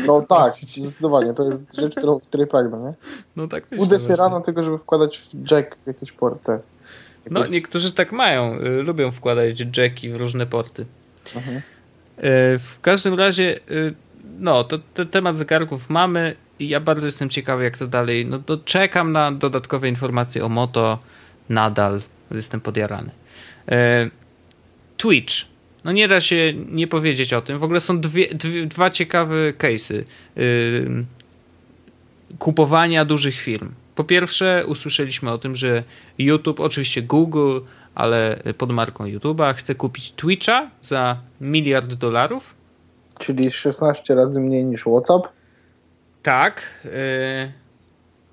[0.06, 2.94] No tak, zdecydowanie, to jest rzecz, którą, której pragnę, nie?
[3.36, 6.58] No tak myślę Budzę się rano tego, żeby wkładać w jack jakieś porty.
[7.30, 8.54] No niektórzy tak mają.
[8.54, 10.86] y, Lubią wkładać jacki w różne porty.
[11.36, 11.56] Mhm.
[11.56, 11.62] Y,
[12.58, 13.94] W każdym razie, y,
[14.38, 18.26] no, to, to temat zegarków mamy ja bardzo jestem ciekawy, jak to dalej.
[18.26, 20.98] No to czekam na dodatkowe informacje o Moto.
[21.48, 23.10] nadal jestem podjarany.
[23.68, 24.10] E,
[24.96, 25.34] Twitch.
[25.84, 27.58] No nie da się nie powiedzieć o tym.
[27.58, 30.04] W ogóle są dwie, dwie, dwa ciekawe case'y
[30.36, 31.04] yy,
[32.38, 33.72] kupowania dużych firm.
[33.94, 35.82] Po pierwsze, usłyszeliśmy o tym, że
[36.18, 37.60] YouTube, oczywiście Google,
[37.94, 42.54] ale pod marką YouTube'a, chce kupić Twitcha za miliard dolarów.
[43.18, 45.37] Czyli 16 razy mniej niż WhatsApp.
[46.22, 46.62] Tak.
[46.84, 46.90] Yy,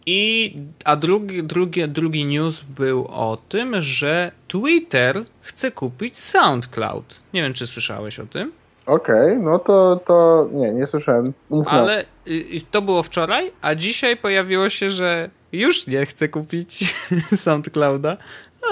[0.06, 0.54] i,
[0.86, 7.16] a drugi, drugi, drugi news był o tym, że Twitter chce kupić SoundCloud.
[7.34, 8.52] Nie wiem, czy słyszałeś o tym.
[8.86, 11.34] Okej, okay, no to, to nie, nie słyszałem.
[11.50, 11.82] Umknął.
[11.82, 16.96] Ale y, to było wczoraj, a dzisiaj pojawiło się, że już nie chce kupić
[17.44, 18.18] SoundClouda.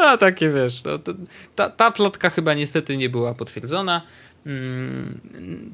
[0.02, 1.14] A takie wiesz, no, to,
[1.56, 4.02] ta, ta plotka chyba niestety nie była potwierdzona.
[4.46, 5.20] Mm,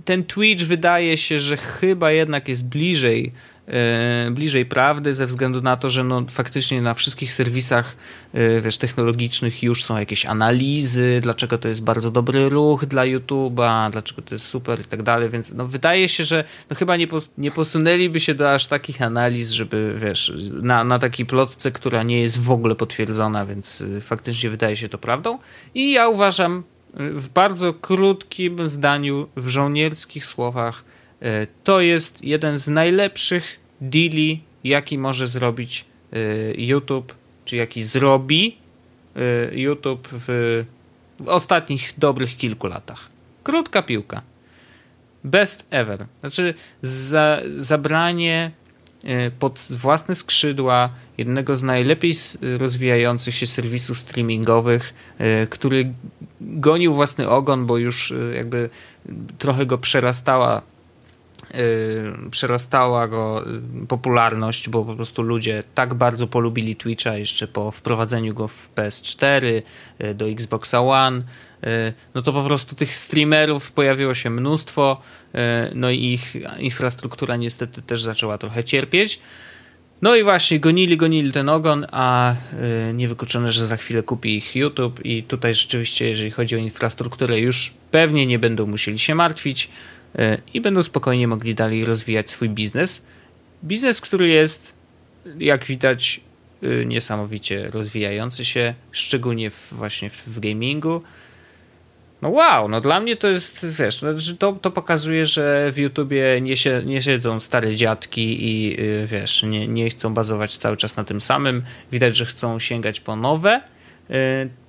[0.05, 3.31] ten Twitch wydaje się, że chyba jednak jest bliżej
[3.69, 7.95] E, bliżej prawdy ze względu na to, że no, faktycznie na wszystkich serwisach
[8.33, 13.91] e, wiesz, technologicznych już są jakieś analizy, dlaczego to jest bardzo dobry ruch dla YouTube'a,
[13.91, 17.07] dlaczego to jest super i tak dalej, więc no, wydaje się, że no, chyba nie,
[17.07, 22.03] pos nie posunęliby się do aż takich analiz, żeby wiesz, na, na takiej plotce, która
[22.03, 25.39] nie jest w ogóle potwierdzona, więc e, faktycznie wydaje się to prawdą.
[25.75, 30.83] I ja uważam w bardzo krótkim zdaniu, w żołnierskich słowach,
[31.63, 38.57] to jest jeden z najlepszych deali, jaki może zrobić y, YouTube, czy jaki zrobi
[39.51, 40.63] y, YouTube w
[41.25, 43.09] ostatnich dobrych kilku latach.
[43.43, 44.21] Krótka piłka.
[45.23, 46.05] Best ever.
[46.19, 48.51] Znaczy za, zabranie
[49.39, 52.13] pod własne skrzydła jednego z najlepiej
[52.57, 54.93] rozwijających się serwisów streamingowych,
[55.49, 55.93] który
[56.41, 58.69] gonił własny ogon, bo już jakby
[59.37, 60.61] trochę go przerastała
[62.31, 63.43] przerastała go
[63.87, 69.61] popularność, bo po prostu ludzie tak bardzo polubili Twitcha jeszcze po wprowadzeniu go w PS4,
[70.03, 71.23] y, do Xboxa One.
[72.15, 75.01] No to po prostu tych streamerów pojawiło się mnóstwo,
[75.75, 79.19] no i ich infrastruktura niestety też zaczęła trochę cierpieć.
[80.01, 82.35] No i właśnie, gonili, gonili ten ogon, a
[82.93, 87.73] niewykluczone, że za chwilę kupi ich YouTube i tutaj rzeczywiście, jeżeli chodzi o infrastrukturę, już
[87.91, 89.69] pewnie nie będą musieli się martwić.
[90.15, 93.05] E, i będą spokojnie mogli dalej rozwijać swój biznes.
[93.63, 94.73] Biznes, który jest,
[95.39, 96.21] jak widać,
[96.63, 101.01] e, niesamowicie rozwijający się, szczególnie właśnie w gamingu.
[102.21, 106.41] No wow, no dla mnie to jest, wiesz, no, to, to pokazuje, że w YouTubie
[106.41, 110.95] nie, się, nie siedzą stare dziadki i e, wiesz, nie, nie chcą bazować cały czas
[110.95, 111.61] na tym samym.
[111.91, 113.61] Widać, że chcą sięgać po nowe.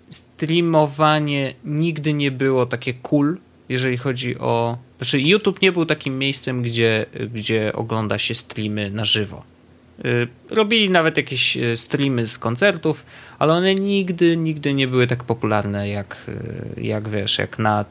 [0.09, 6.63] Streamowanie nigdy nie było takie cool, jeżeli chodzi o znaczy, YouTube nie był takim miejscem,
[6.63, 9.43] gdzie, gdzie ogląda się streamy na żywo.
[10.05, 13.05] Y, robili nawet jakieś y, streamy z koncertów,
[13.41, 16.17] ale one nigdy, nigdy nie były tak popularne jak,
[16.77, 17.85] y, jak wiesz, jak na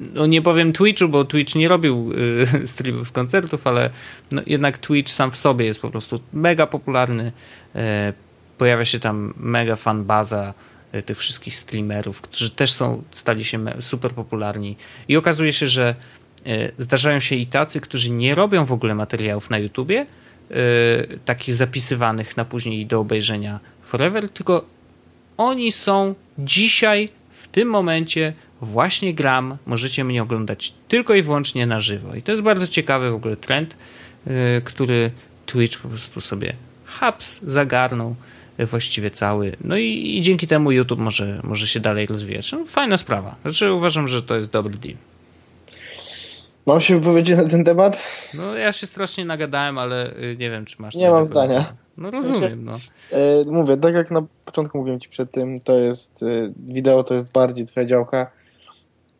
[0.00, 2.12] no nie powiem Twitchu, bo Twitch nie robił
[2.72, 3.90] streamów z koncertów, ale
[4.30, 7.32] no jednak Twitch sam w sobie jest po prostu mega popularny.
[8.58, 10.54] Pojawia się tam mega fan baza
[11.06, 14.76] tych wszystkich streamerów, którzy też są, stali się super popularni.
[15.08, 15.94] I okazuje się, że
[16.46, 20.56] E, zdarzają się i tacy, którzy nie robią w ogóle materiałów na YouTubie, e,
[21.24, 24.64] takich zapisywanych na później do obejrzenia forever, tylko
[25.36, 31.80] oni są dzisiaj, w tym momencie, właśnie gram, możecie mnie oglądać tylko i wyłącznie na
[31.80, 32.14] żywo.
[32.14, 33.76] I to jest bardzo ciekawy w ogóle trend,
[34.26, 35.10] e, który
[35.46, 36.52] Twitch po prostu sobie
[36.84, 38.14] haps zagarnął
[38.58, 39.56] właściwie cały.
[39.64, 42.52] No i, i dzięki temu YouTube może, może się dalej rozwijać.
[42.52, 43.34] No, fajna sprawa.
[43.42, 44.96] Znaczy uważam, że to jest dobry deal.
[46.66, 48.28] Mam się wypowiedzieć na ten temat?
[48.34, 50.94] No ja się strasznie nagadałem, ale y, nie wiem, czy masz...
[50.94, 51.76] Nie mam zdania.
[51.98, 52.72] No rozumiem, no.
[53.12, 57.14] E, mówię, tak jak na początku mówiłem ci przed tym, to jest y, wideo, to
[57.14, 58.30] jest bardziej twoja działka.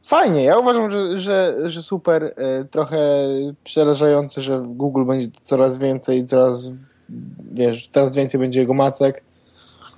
[0.03, 2.33] Fajnie, ja uważam, że, że, że super, y,
[2.71, 2.99] trochę
[3.65, 6.71] przerażające, że Google będzie coraz więcej, coraz
[7.53, 9.23] wiesz, coraz więcej będzie jego macek.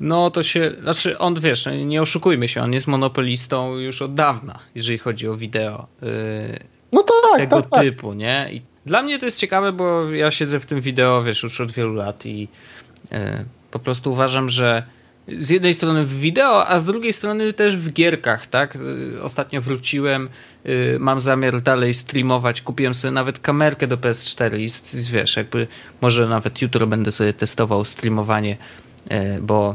[0.01, 4.59] No to się, znaczy on wiesz, nie oszukujmy się, on jest monopolistą już od dawna,
[4.75, 5.87] jeżeli chodzi o wideo.
[6.93, 7.81] No tak, tego tak, tak.
[7.81, 8.49] typu, nie?
[8.53, 11.73] I dla mnie to jest ciekawe, bo ja siedzę w tym wideo, wiesz, już od
[11.73, 12.49] wielu lat i
[13.13, 14.83] e, po prostu uważam, że
[15.39, 18.79] z jednej strony w wideo, a z drugiej strony też w gierkach, tak?
[19.17, 20.29] E, ostatnio wróciłem,
[20.65, 25.67] e, mam zamiar dalej streamować, kupiłem sobie nawet kamerkę do PS4 i wiesz, jakby
[26.01, 28.57] może nawet jutro będę sobie testował streamowanie,
[29.41, 29.75] bo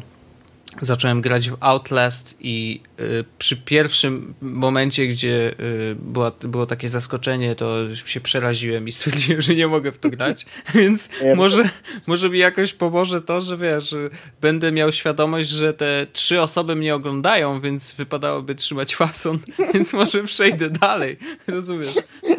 [0.82, 7.56] zacząłem grać w Outlast i y, przy pierwszym momencie, gdzie y, była, było takie zaskoczenie,
[7.56, 11.70] to się przeraziłem i stwierdziłem, że nie mogę w to grać, więc może,
[12.08, 13.96] może mi jakoś pomoże to, że wiesz,
[14.42, 19.40] będę miał świadomość, że te trzy osoby mnie oglądają, więc wypadałoby trzymać fason,
[19.74, 21.96] więc może przejdę dalej, rozumiesz?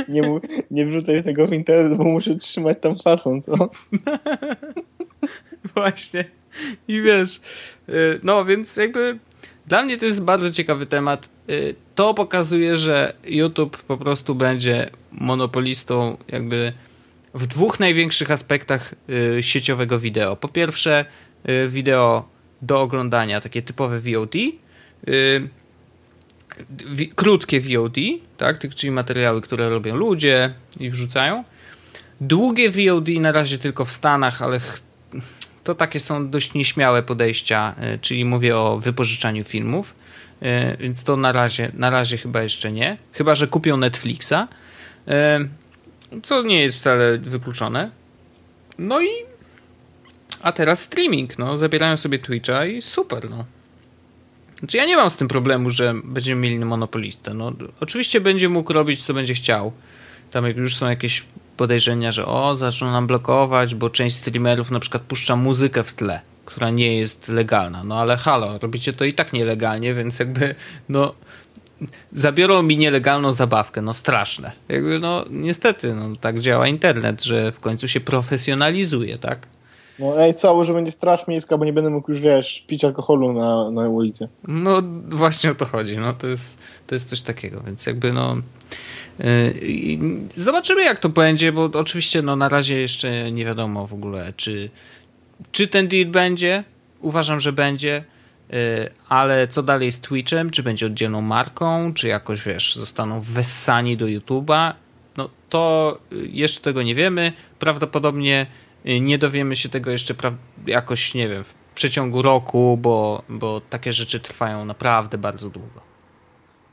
[0.09, 3.55] Nie, nie wrzucaj tego w internet, bo muszę trzymać tam fason, co?
[5.75, 6.44] Właśnie.
[6.89, 7.41] I wiesz,
[7.89, 9.19] y, no więc jakby
[9.67, 11.29] dla mnie to jest bardzo ciekawy temat.
[11.51, 16.73] Y, to pokazuje, że YouTube po prostu będzie monopolistą jakby
[17.35, 18.95] w dwóch największych aspektach
[19.39, 20.37] y, sieciowego wideo.
[20.37, 21.05] Po pierwsze,
[21.69, 22.29] wideo
[22.63, 24.35] do oglądania, takie typowe VOD,
[27.15, 27.97] krótkie VOD,
[28.37, 31.45] tak, czyli materiały, które robią ludzie i wrzucają.
[32.21, 34.61] Długie VOD na razie tylko w Stanach, ale
[35.65, 39.95] to takie są dość nieśmiałe podejścia, e, czyli mówię o wypożyczaniu filmów,
[40.43, 42.97] e, więc to na razie, na razie chyba jeszcze nie.
[43.13, 44.49] Chyba, że kupią Netflixa,
[45.09, 45.41] e,
[46.23, 47.91] co nie jest wcale wykluczone.
[48.79, 49.09] No i
[50.43, 53.45] a teraz streaming, no, zabierają sobie Twitcha i super, no.
[54.59, 57.35] Znaczy ja nie mam z tym problemu, że będziemy mieli monopolistę.
[57.35, 59.73] No, oczywiście będzie mógł robić, co będzie chciał.
[60.31, 61.25] Tam już są jakieś
[61.57, 66.21] podejrzenia, że o, zaczną nam blokować, bo część streamerów na przykład puszcza muzykę w tle,
[66.45, 67.85] która nie jest legalna.
[67.85, 70.55] No ale halo, robicie to i tak nielegalnie, więc jakby
[70.89, 71.15] no
[72.13, 74.53] zabiorą mi nielegalną zabawkę, no straszne.
[74.69, 79.47] Jakby no niestety, no tak działa internet, że w końcu się profesjonalizuje, tak?
[79.99, 83.33] No ej, słabo, że będzie straż miejska, bo nie będę mógł już, wiesz, pić alkoholu
[83.33, 84.29] na, na ulicy.
[84.49, 88.37] No właśnie o to chodzi, no to jest, to jest coś takiego, więc jakby no
[90.37, 94.71] zobaczymy, jak to będzie, bo oczywiście no, na razie jeszcze nie wiadomo w ogóle, czy,
[95.53, 96.65] czy ten deal będzie.
[97.01, 98.05] Uważam, że będzie,
[98.51, 98.55] y,
[99.09, 100.51] ale co dalej z Twitchem?
[100.51, 104.73] Czy będzie oddzielną marką, czy jakoś wiesz, zostaną wessani do YouTube'a?
[105.17, 107.33] No to jeszcze tego nie wiemy.
[107.59, 108.47] Prawdopodobnie
[108.85, 110.15] nie dowiemy się tego jeszcze
[110.67, 115.94] jakoś, nie wiem, w przeciągu roku, bo, bo takie rzeczy trwają naprawdę bardzo długo.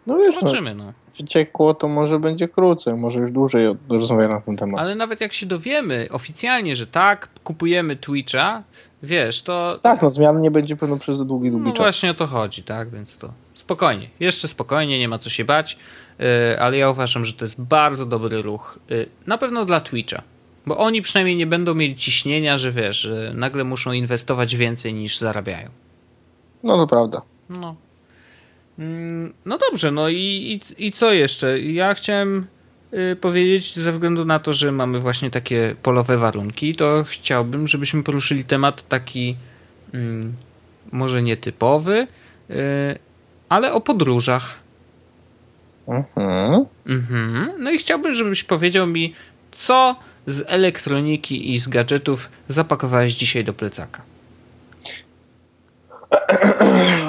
[0.08, 0.94] No wiesz, no, Zobaczymy, no.
[1.18, 4.82] Wyciekło, to może będzie krócej, może już dłużej rozmawiać na ten temat.
[4.82, 8.64] Ale nawet jak się dowiemy oficjalnie, że tak, kupujemy Twitcha,
[9.04, 9.68] wiesz, to...
[9.82, 11.80] Tak, no zmian nie będzie pewno przez długi, długi no czas.
[11.80, 15.46] No właśnie o to chodzi, tak, więc to spokojnie, jeszcze spokojnie, nie ma co się
[15.46, 15.78] bać,
[16.20, 16.26] yy,
[16.60, 20.22] ale ja uważam, że to jest bardzo dobry ruch, yy, na pewno dla Twitcha.
[20.66, 25.20] Bo oni przynajmniej nie będą mieli ciśnienia, że wiesz, że nagle muszą inwestować więcej niż
[25.20, 25.70] zarabiają.
[26.64, 27.22] No to prawda.
[27.50, 27.76] No,
[29.46, 31.60] no dobrze, no i, i, i co jeszcze?
[31.60, 32.48] Ja chciałem
[32.94, 38.04] y, powiedzieć, ze względu na to, że mamy właśnie takie polowe warunki, to chciałbym, żebyśmy
[38.04, 39.36] poruszyli temat taki
[39.94, 40.34] mm,
[40.92, 42.08] może nietypowy,
[42.50, 42.56] y,
[43.50, 44.60] ale o podróżach.
[45.88, 46.66] Mhm.
[46.86, 47.52] Mhm.
[47.60, 49.14] No i chciałbym, żebyś powiedział mi,
[49.52, 49.96] co
[50.28, 54.02] z elektroniki i z gadżetów zapakowałeś dzisiaj do plecaka.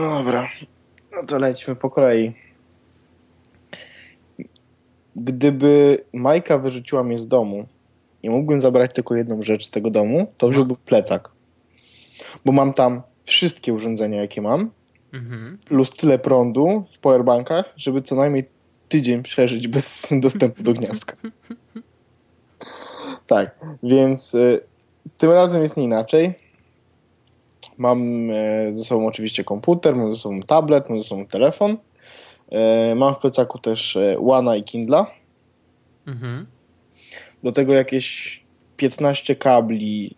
[0.00, 0.48] Dobra.
[1.12, 2.33] No to lećmy po kolei.
[5.16, 7.66] Gdyby Majka wyrzuciła mnie z domu
[8.22, 11.31] i mógłbym zabrać tylko jedną rzecz z tego domu, to wziąłbym plecak.
[12.44, 14.70] Bo mam tam wszystkie urządzenia, jakie mam,
[15.12, 15.59] mhm.
[15.64, 18.44] plus tyle prądu w powerbankach, żeby co najmniej
[18.88, 21.16] tydzień przeżyć bez dostępu do gniazdka.
[23.27, 24.61] tak, więc y,
[25.18, 26.41] tym razem jest nie inaczej.
[27.83, 31.77] Mam e, ze sobą oczywiście komputer, mam ze sobą tablet, mam ze sobą telefon.
[32.51, 35.11] E, mam w plecaku też e, Wana i Kindla.
[36.07, 36.47] Mhm.
[37.42, 38.45] Do tego jakieś
[38.77, 40.16] 15 kabli,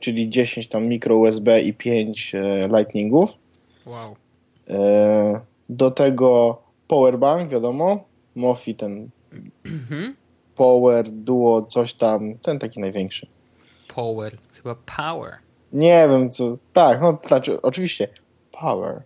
[0.00, 2.32] czyli 10 tam mikro USB i 5
[2.76, 3.30] lightningów.
[3.86, 4.16] Wow.
[5.68, 8.04] Do tego powerbank, wiadomo.
[8.34, 9.10] Mofi ten
[9.64, 10.16] mhm.
[10.54, 13.26] Power Duo, coś tam, ten taki największy.
[13.94, 15.45] Power, chyba Power.
[15.72, 16.58] Nie wiem co.
[16.72, 18.08] Tak, no znaczy, oczywiście.
[18.60, 19.02] Power.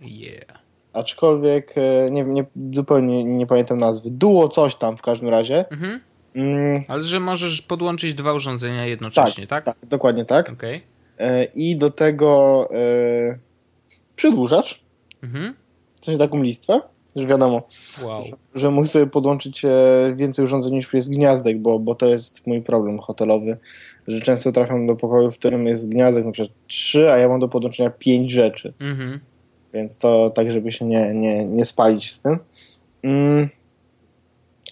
[0.00, 0.60] Yeah.
[0.92, 4.10] Aczkolwiek e, nie, nie, zupełnie nie pamiętam nazwy.
[4.10, 5.64] Duo coś tam w każdym razie.
[5.70, 6.00] Mhm.
[6.34, 6.84] Mm.
[6.88, 9.64] Ale że możesz podłączyć dwa urządzenia jednocześnie, tak?
[9.64, 10.50] Tak, tak dokładnie tak.
[10.52, 10.80] Okay.
[11.18, 13.38] E, I do tego e,
[14.16, 14.80] przedłużacz.
[15.22, 15.54] Mhm.
[16.00, 16.80] W sensie taką listwę.
[17.16, 17.62] Już wiadomo,
[18.02, 18.24] wow.
[18.24, 19.68] że, że muszę sobie podłączyć e,
[20.14, 23.58] więcej urządzeń niż jest gniazdek, bo, bo to jest mój problem hotelowy,
[24.08, 27.40] że często trafiam do pokoju, w którym jest gniazdek na przykład trzy, a ja mam
[27.40, 28.72] do podłączenia pięć rzeczy.
[28.80, 29.20] Mhm.
[29.74, 32.38] Więc to tak, żeby się nie, nie, nie spalić z tym.
[33.02, 33.48] Mm.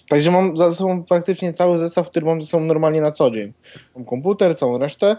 [0.09, 3.53] Także mam za sobą praktycznie cały zestaw, który mam ze sobą normalnie na co dzień.
[3.95, 5.17] Mam komputer, całą resztę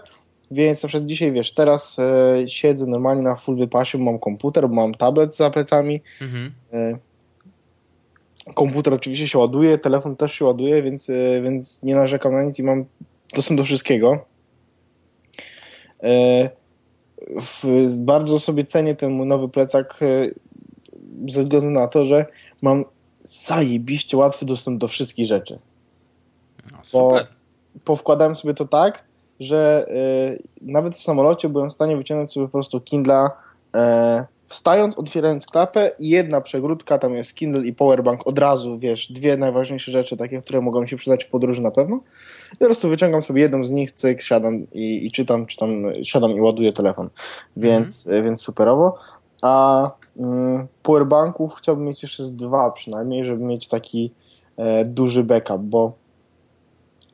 [0.51, 4.75] Więc na przykład dzisiaj, wiesz, teraz e, siedzę normalnie na full wypasie, mam komputer, bo
[4.75, 6.01] mam tablet za plecami.
[6.23, 6.53] Mhm.
[6.73, 6.99] E,
[8.55, 12.59] komputer oczywiście się ładuje, telefon też się ładuje, więc, e, więc nie narzekam na nic
[12.59, 12.85] i mam
[13.35, 14.25] dostęp do wszystkiego.
[16.03, 16.51] E,
[17.41, 17.65] w,
[18.01, 20.31] bardzo sobie cenię ten mój nowy plecak e,
[21.33, 22.27] ze względu na to, że
[22.63, 22.85] mam
[23.23, 25.59] zajebiście łatwy dostęp do wszystkich rzeczy.
[26.73, 27.21] No, Bo-.
[27.85, 29.05] Powkładałem sobie to tak,
[29.41, 29.87] że
[30.33, 33.31] y, nawet w samolocie byłem w stanie wyciągnąć sobie po prostu Kindla
[33.75, 39.13] e, wstając, otwierając klapę i jedna przegródka, tam jest Kindle i powerbank od razu, wiesz,
[39.13, 42.01] dwie najważniejsze rzeczy takie, które mogą się przydać w podróży na pewno.
[42.59, 45.71] Po prostu wyciągam sobie jedną z nich, cyk, siadam i, i czytam, czytam,
[46.03, 47.09] siadam i ładuję telefon.
[47.57, 48.99] Więc, y, więc superowo.
[49.43, 54.13] A mm, powerbanków chciałbym mieć jeszcze z dwa przynajmniej, żeby mieć taki
[54.57, 55.93] e, duży backup, bo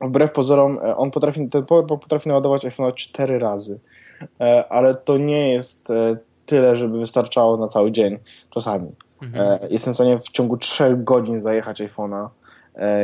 [0.01, 3.79] wbrew pozorom e, on potrafi, ten powerbank potrafi naładować iPhone'a cztery razy,
[4.39, 8.19] E, ale to nie jest e, tyle, żeby wystarczało na cały dzień
[8.49, 8.91] czasami.
[9.21, 9.61] Mhm.
[9.63, 12.27] E, Jestem w stanie w ciągu 3 godzin zajechać iPhone'a,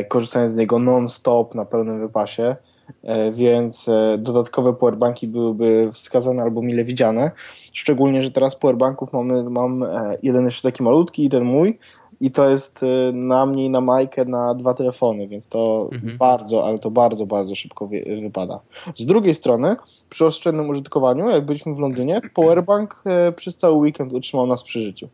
[0.07, 2.55] korzystając z niego non-stop na pełnym wypasie,
[3.03, 7.31] e, więc e, dodatkowe powerbanki byłyby wskazane albo mile widziane.
[7.73, 11.79] Szczególnie, że teraz powerbanków mamy, mam e, jeden jeszcze taki malutki i ten mój
[12.21, 16.17] i to jest e, na mnie i na Majkę na dwa telefony, więc to Mhm.
[16.17, 18.59] bardzo, ale to bardzo, bardzo szybko wy, wypada.
[18.95, 19.75] Z drugiej strony,
[20.09, 24.81] przy oszczędnym użytkowaniu, jak byliśmy w Londynie, powerbank e, przez cały weekend utrzymał nas przy
[24.81, 25.07] życiu.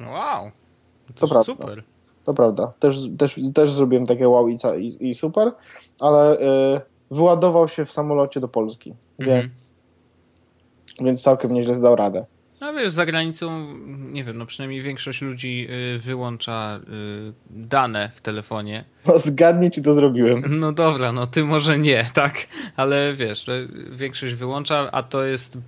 [0.00, 0.50] Wow.
[1.06, 1.44] To, To prawda.
[1.52, 1.84] super.
[2.24, 2.72] To prawda.
[2.78, 5.52] Też, też, też zrobiłem takie wow i, i, i super,
[6.00, 9.42] ale y, wyładował się w samolocie do Polski, Mhm.
[9.42, 9.70] więc,
[11.00, 12.26] więc całkiem nieźle zdał radę.
[12.60, 16.80] No wiesz, za granicą, nie wiem, no przynajmniej większość ludzi y, wyłącza
[17.28, 18.84] y, dane w telefonie.
[19.06, 20.56] No zgadnij, czy to zrobiłem.
[20.60, 22.34] No dobra, no ty może nie, tak,
[22.76, 25.58] ale wiesz, że większość wyłącza, a to jest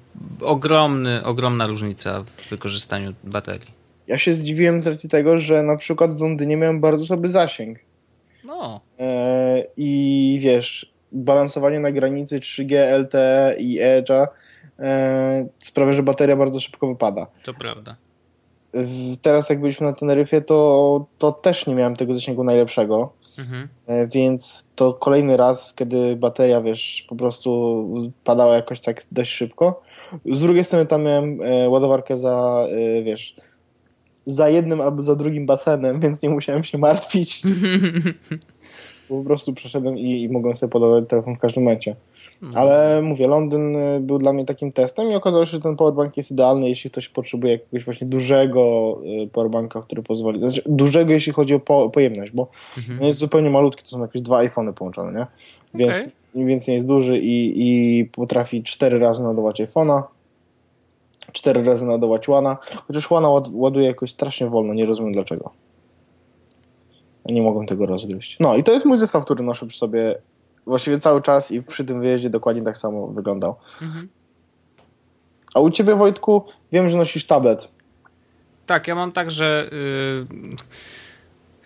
[0.40, 3.76] ogromny, ogromna różnica w wykorzystaniu baterii.
[4.08, 7.78] Ja się zdziwiłem z racji tego, że na przykład w Londynie miałem bardzo słaby zasięg.
[8.44, 14.26] No, E, I wiesz, balansowanie na granicy 3G, LTE i Edge'a
[14.78, 17.26] e, sprawia, że bateria bardzo szybko wypada.
[17.44, 17.96] to prawda.
[18.74, 23.12] W, teraz jak byliśmy na Teneryfie, to, to też nie miałem tego zasięgu najlepszego.
[23.38, 23.68] Mhm.
[23.86, 27.88] E, Więc to kolejny raz, kiedy bateria, wiesz, po prostu
[28.24, 29.82] padała jakoś tak dość szybko.
[30.32, 32.66] Z drugiej strony tam miałem e, ładowarkę za,
[32.98, 33.36] e, wiesz,
[34.26, 37.42] za jednym albo za drugim basenem, więc nie musiałem się martwić.
[39.08, 41.96] po prostu przeszedłem i, i mogłem sobie podawać telefon w każdym momencie.
[42.54, 46.16] Ale mówię, Londyn y, był dla mnie takim testem i okazało się, że ten powerbank
[46.16, 50.40] jest idealny, jeśli ktoś potrzebuje jakiegoś właśnie dużego y, powerbanka, który pozwoli.
[50.40, 52.48] Znaczy, dużego, jeśli chodzi o po, pojemność, bo
[52.78, 53.02] Mhm.
[53.06, 55.26] jest zupełnie malutki, to są jakieś dwa iPhony połączone, nie?
[55.74, 56.10] Więc, Okej.
[56.46, 60.02] więc nie jest duży i, i potrafi cztery razy naładować iPhone'a,
[61.32, 62.56] cztery razy naładować Łana,
[62.86, 65.50] chociaż Łana ład, ładuje jakoś strasznie wolno, nie rozumiem dlaczego.
[67.30, 68.36] Nie mogłem tego rozgryźć.
[68.40, 70.18] No i to jest mój zestaw, który noszę przy sobie
[70.66, 73.56] właściwie cały czas i przy tym wyjeździe dokładnie tak samo wyglądał.
[73.82, 74.08] Mhm.
[75.54, 77.68] A u ciebie, Wojtku, wiem, że nosisz tablet.
[78.66, 80.26] Tak, ja mam tak, że y,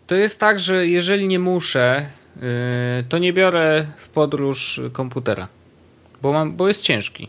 [0.07, 2.07] to jest tak, że jeżeli nie muszę,
[2.37, 2.41] y,
[3.09, 5.49] to nie biorę w podróż komputera,
[6.23, 7.29] bo, mam, bo jest ciężki.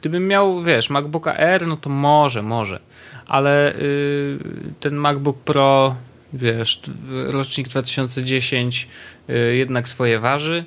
[0.00, 2.80] Gdybym miał, wiesz, MacBooka Air, no to może, może,
[3.26, 4.38] ale y,
[4.80, 5.94] ten MacBook Pro,
[6.32, 6.80] wiesz,
[7.26, 8.88] rocznik 2010
[9.30, 10.64] y, jednak swoje waży.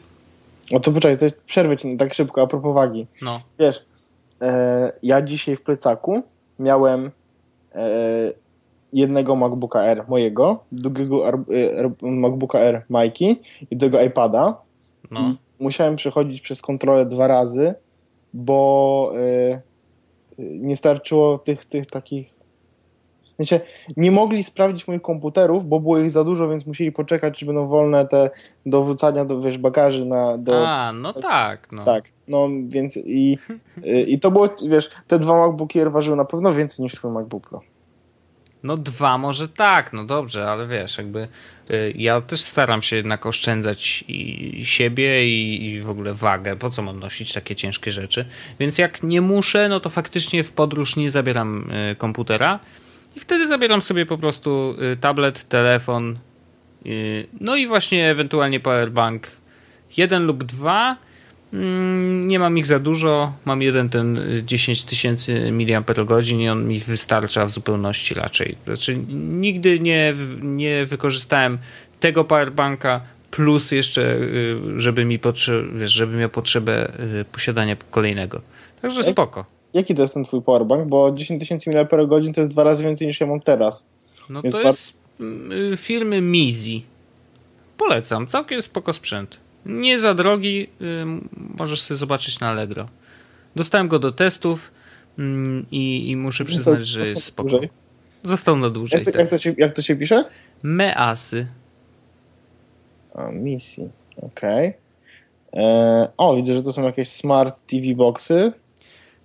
[0.72, 3.08] O to poczekaj, to jest przerwę ci tak szybko, a propos wagi.
[3.22, 3.86] No, Wiesz,
[4.42, 6.24] e, ja dzisiaj w plecaku
[6.60, 7.12] miałem
[7.76, 7.90] e,
[8.94, 13.40] jednego MacBooka Air mojego, drugiego Ar- e, Ar- MacBooka Air Majki
[13.72, 14.58] i tego iPada.
[15.12, 15.20] no.
[15.60, 17.74] I musiałem przechodzić przez kontrolę dwa razy,
[18.34, 19.62] bo e, e,
[20.38, 22.34] nie starczyło tych, tych takich.
[23.38, 23.60] Sensie,
[23.98, 27.68] nie mogli sprawdzić moich komputerów, bo było ich za dużo, więc musieli poczekać, czy będą
[27.68, 28.30] wolne te
[28.66, 31.84] do wrzucania do wiesz, bagaży na, do, A, no tak, no.
[31.84, 33.38] tak, no więc i,
[33.86, 37.12] y, i to było, wiesz, te dwa MacBooki Air ważyły na pewno więcej niż twój
[37.12, 37.62] MacBook Pro.
[38.64, 41.28] No dwa może tak, no dobrze, ale wiesz, jakby y,
[41.96, 46.56] ja też staram się jednak oszczędzać i siebie i, i w ogóle wagę.
[46.56, 48.26] Po co mam nosić takie ciężkie rzeczy?
[48.60, 52.60] Więc jak nie muszę, no to faktycznie w podróż nie zabieram y, komputera
[53.16, 56.20] i wtedy zabieram sobie po prostu y, tablet, telefon,
[57.40, 59.28] no i właśnie ewentualnie powerbank
[59.98, 60.98] jeden lub dwa.
[61.54, 63.34] Mm, Nie mam ich za dużo.
[63.46, 68.56] Mam jeden ten y, 10 tysięcy mAh i on mi wystarcza w zupełności raczej.
[68.66, 71.58] Znaczy, nigdy nie, nie wykorzystałem
[72.00, 73.02] tego powerbanka
[73.32, 76.92] plus jeszcze, y, żeby mi potrze- żeby miał potrzebę
[77.22, 78.42] y, posiadania kolejnego.
[78.82, 79.46] Także spoko.
[79.74, 80.88] Jaki to jest ten twój powerbank?
[80.88, 81.90] Bo 10 tysięcy mAh
[82.36, 83.88] to jest dwa razy więcej niż ja mam teraz.
[84.30, 84.94] No Jest to bar- jest
[85.74, 86.84] y, firmy Mizi.
[87.78, 89.38] Polecam, całkiem spoko sprzęt.
[89.66, 91.06] Nie za drogi, y,
[91.58, 92.88] możesz sobie zobaczyć na Allegro.
[93.56, 94.72] Dostałem go do testów
[95.20, 97.60] mm, i, i muszę Został- przyznać, że jest spoko.
[98.24, 98.98] Został na dłużej.
[98.98, 99.20] Jak to, tak.
[99.20, 100.26] jak, to się, jak to się pisze?
[100.64, 101.48] Measy.
[103.16, 103.90] A, misji.
[104.22, 104.74] Okej.
[105.54, 108.52] E, O, widzę, że to są jakieś smart TV boxy.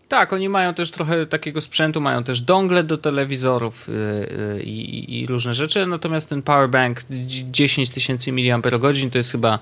[0.09, 5.21] Tak, oni mają też trochę takiego sprzętu, mają też dongle do telewizorów y, y, i,
[5.21, 8.63] i różne rzeczy, natomiast ten powerbank dzi- 10 tysięcy mAh
[9.13, 9.59] to jest chyba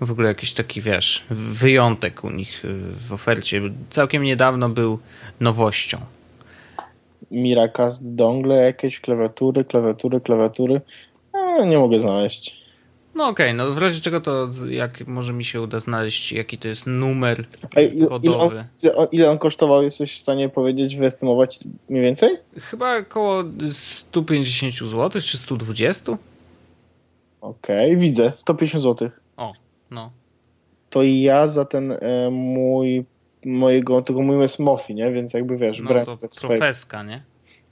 [0.00, 2.68] w ogóle jakiś taki, wiesz, wyjątek u nich y,
[3.08, 3.62] w ofercie.
[3.90, 4.98] Całkiem niedawno był
[5.40, 5.98] nowością.
[7.30, 10.80] Miracast dongle, jakieś klawiatury, klawiatury, klawiatury.
[11.32, 12.58] A, nie mogę znaleźć.
[13.14, 16.68] No okej, no w razie czego to jak może mi się uda znaleźć jaki to
[16.68, 17.44] jest numer
[17.76, 18.64] A ile, on, kodowy.
[18.82, 19.82] ile, on, ile on kosztował?
[19.82, 22.36] Jesteś w stanie powiedzieć, wyestymować mniej więcej?
[22.60, 23.44] Chyba około
[24.10, 26.18] 150 zł czy 120?
[27.40, 28.32] Okej, widzę.
[28.36, 29.10] 150 zł.
[29.36, 29.52] O,
[29.90, 30.10] no.
[30.90, 33.04] To i ja za ten e, mój
[33.44, 35.12] mojego, tego mój jest Mofi, nie?
[35.12, 37.22] Więc jakby wiesz, No to profeska, nie?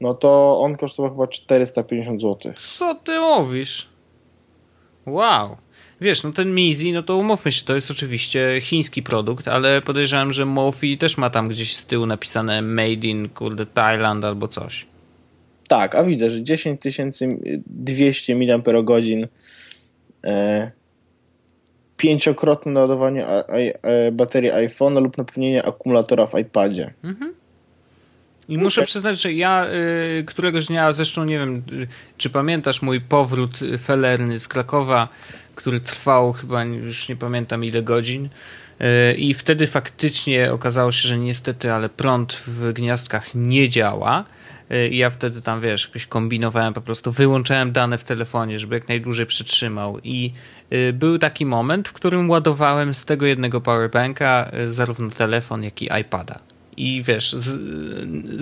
[0.00, 2.52] No to on kosztował chyba 450 zł.
[2.78, 3.88] Co ty mówisz?
[5.06, 5.56] Wow.
[6.00, 10.32] Wiesz, no ten Mizi, no to umówmy się, to jest oczywiście chiński produkt, ale podejrzewam,
[10.32, 14.86] że Mofi też ma tam gdzieś z tyłu napisane Made in, kurde, Thailand albo coś.
[15.68, 16.80] Tak, a widzę, że 10
[17.66, 18.60] 200 mAh
[20.24, 20.70] e,
[21.96, 26.94] pięciokrotne a, e, baterii iPhone'a lub napełnienie akumulatora w iPadzie.
[28.48, 29.66] I muszę przyznać, że ja
[30.18, 31.86] y, któregoś dnia, zresztą nie wiem, y,
[32.18, 35.08] czy pamiętasz mój powrót felerny z Krakowa,
[35.54, 38.28] który trwał chyba już nie pamiętam ile godzin.
[38.80, 44.24] Y, I wtedy faktycznie okazało się, że niestety, ale prąd w gniazdkach nie działa.
[44.72, 48.74] Y, I ja wtedy tam, wiesz, jakoś kombinowałem, po prostu wyłączałem dane w telefonie, żeby
[48.74, 49.98] jak najdłużej przytrzymał.
[50.04, 50.32] I
[50.92, 55.88] był taki moment, w którym ładowałem z tego jednego powerbanka y, zarówno telefon, jak i
[56.00, 56.38] iPada.
[56.76, 57.60] I wiesz, z,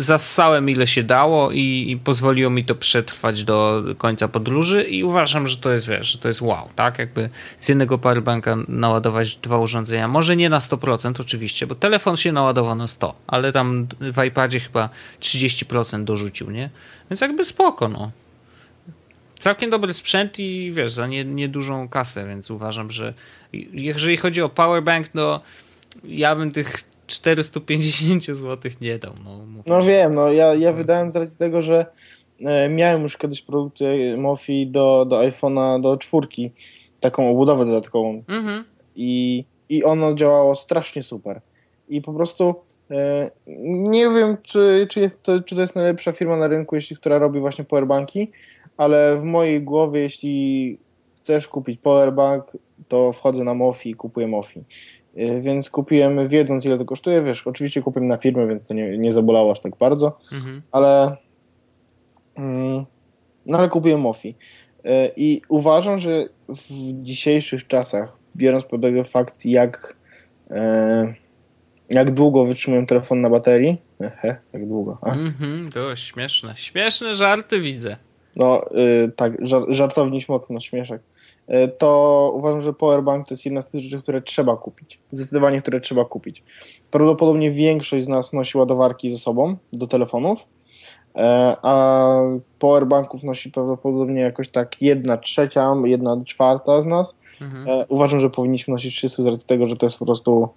[0.01, 5.47] zassałem ile się dało i, i pozwoliło mi to przetrwać do końca podróży i uważam,
[5.47, 6.99] że to jest, wiesz, że to jest wow, tak?
[6.99, 7.29] Jakby
[7.61, 10.09] z jednego powerbanka naładować dwa urządzenia.
[10.09, 14.61] Może nie na 100% oczywiście, bo telefon się naładował na 100, ale tam w iPadzie
[14.61, 14.89] chyba
[15.21, 16.71] 30% dorzucił, nie?
[17.11, 18.11] Więc jakby spoko, no.
[19.45, 23.15] Całkiem dobry sprzęt i wiesz, za nie- niedużą kasę, więc uważam, że
[23.73, 25.41] jeżeli chodzi o powerbank, no
[26.05, 29.13] ja bym tych 450 zł nie dał.
[29.25, 31.87] No, No wiem, no ja, ja wydałem z racji tego, że
[32.41, 36.51] e, miałem już kiedyś produkty Mofi do, do iPhone'a do czwórki,
[37.01, 38.65] taką obudowę dodatkową Mhm.
[38.97, 41.41] i, i ono działało strasznie super.
[41.89, 42.55] I po prostu
[42.91, 43.31] e,
[43.67, 47.19] nie wiem, czy, czy, jest to, czy to jest najlepsza firma na rynku, jeśli która
[47.19, 48.31] robi właśnie powerbanki,
[48.77, 50.79] ale w mojej głowie, jeśli
[51.17, 52.45] chcesz kupić powerbank,
[52.89, 54.65] to wchodzę na Mofi i kupuję Mofi.
[55.17, 58.99] E, Więc kupiłem, wiedząc ile to kosztuje, wiesz, oczywiście kupiłem na firmę, więc to nie,
[58.99, 60.63] nie zabolało aż tak bardzo, Mhm.
[60.73, 61.17] ale
[62.37, 62.85] mm,
[63.47, 64.35] no ale kupiłem Mofi.
[64.85, 69.97] E, I uważam, że w dzisiejszych czasach, biorąc pod uwagę fakt, jak,
[70.51, 71.15] e,
[71.91, 75.71] jak długo wytrzymuję telefon na baterii, ehe, tak długo, a, Mhm.
[75.73, 76.55] To śmieszne.
[76.57, 77.97] Śmieszne żarty widzę.
[78.37, 81.03] No y, tak, żar, żartowniś mocno, śmieszek,
[81.49, 84.99] y, to uważam, że powerbank to jest jedna z tych rzeczy, które trzeba kupić.
[85.11, 86.43] Zdecydowanie, które trzeba kupić.
[86.91, 90.47] Prawdopodobnie większość z nas nosi ładowarki ze sobą do telefonów,
[91.17, 92.11] e, a
[92.59, 97.19] powerbanków nosi prawdopodobnie jakoś tak jedna trzecia, jedna czwarta z nas.
[97.41, 97.69] Mhm.
[97.69, 100.49] E, uważam, że powinniśmy nosić wszyscy z racji tego, że to jest po prostu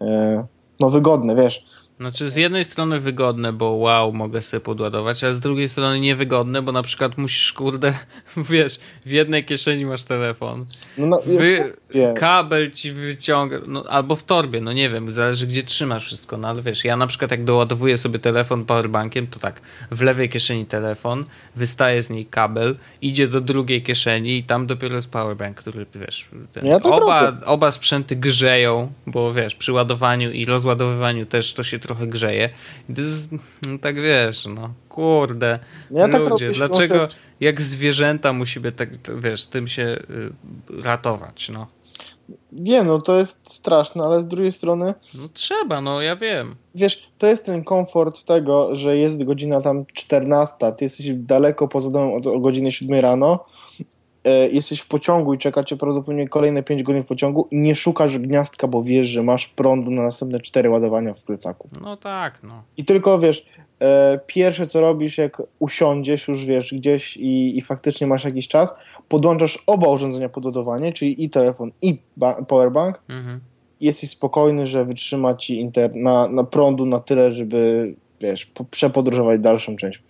[0.00, 0.44] e,
[0.80, 1.64] no wygodne, wiesz.
[2.00, 6.62] Znaczy z jednej strony wygodne, bo wow, mogę sobie podładować, ale z drugiej strony niewygodne,
[6.62, 7.94] bo na przykład musisz, kurde,
[8.50, 10.64] wiesz, w jednej kieszeni masz telefon,
[10.98, 11.72] No, no, Wy,
[12.16, 16.48] kabel ci wyciąga, no, albo w torbie, no nie wiem, zależy gdzie trzymasz wszystko, no
[16.48, 20.66] ale wiesz, ja na przykład jak doładowuję sobie telefon powerbankiem, to tak, w lewej kieszeni
[20.66, 21.24] telefon,
[21.56, 26.28] wystaje z niej kabel, idzie do drugiej kieszeni i tam dopiero jest powerbank, który, wiesz,
[26.52, 27.46] ten, Ja oba, robię.
[27.46, 32.50] oba sprzęty grzeją, bo wiesz, przy ładowaniu i rozładowywaniu też to się trochę grzeje.
[32.88, 33.32] I to jest,
[33.68, 35.58] no tak wiesz, no kurde,
[35.90, 37.08] Ja tak ludzie, robię, dlaczego
[37.40, 38.88] jak zwierzęta musimy tak,
[39.20, 41.66] wiesz, tym się y, ratować, no.
[42.52, 46.54] Wiem, no to jest straszne, ale z drugiej strony No trzeba, no ja wiem.
[46.74, 51.90] wiesz, to jest ten komfort tego, że jest godzina tam 14, ty jesteś daleko poza
[51.90, 53.44] domem od o godziny 7 rano
[54.52, 58.68] jesteś w pociągu i czekacie prawdopodobnie kolejne 5 godzin w pociągu i nie szukasz gniazdka,
[58.68, 61.68] bo wiesz, że masz prądu na następne 4 ładowania w plecaku.
[61.80, 62.62] No tak, no.
[62.76, 63.46] I tylko wiesz,
[63.80, 68.74] e, pierwsze co robisz, jak usiądziesz już wiesz gdzieś i, i faktycznie masz jakiś czas,
[69.08, 73.00] podłączasz oba urządzenia pod ładowanie, czyli i telefon, i ba- powerbank.
[73.08, 73.40] Mhm.
[73.80, 78.64] i Jesteś spokojny, że wytrzyma ci inter- na, na prądu na tyle, żeby wiesz, po-
[78.64, 80.02] przepodróżować dalszą część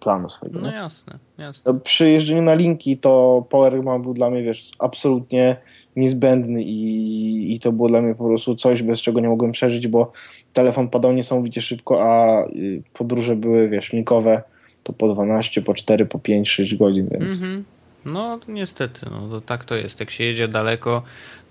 [0.00, 0.60] planu swojego.
[0.60, 0.76] No nie?
[0.76, 1.80] jasne, jasne.
[1.80, 5.56] Przy jeżdżeniu na linki to powerbank był dla mnie, wiesz, absolutnie
[5.96, 9.88] niezbędny i, i to było dla mnie po prostu coś, bez czego nie mogłem przeżyć,
[9.88, 10.12] bo
[10.52, 14.42] telefon padał niesamowicie szybko, a y, podróże były, wiesz, linkowe
[14.82, 17.64] to po 12, po 4, po 5, 6 godzin, więc Mhm.
[18.04, 20.00] No niestety, no to tak to jest.
[20.00, 21.02] Jak się jedzie daleko,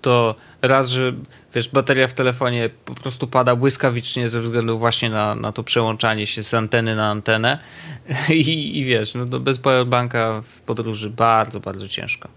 [0.04, 1.12] to raz, że
[1.54, 6.26] wiesz, bateria w telefonie po prostu pada błyskawicznie ze względu właśnie na, na to przełączanie
[6.26, 7.58] się z anteny na antenę
[8.30, 12.28] i, i wiesz, no to bez powerbanka w podróży bardzo, bardzo ciężko.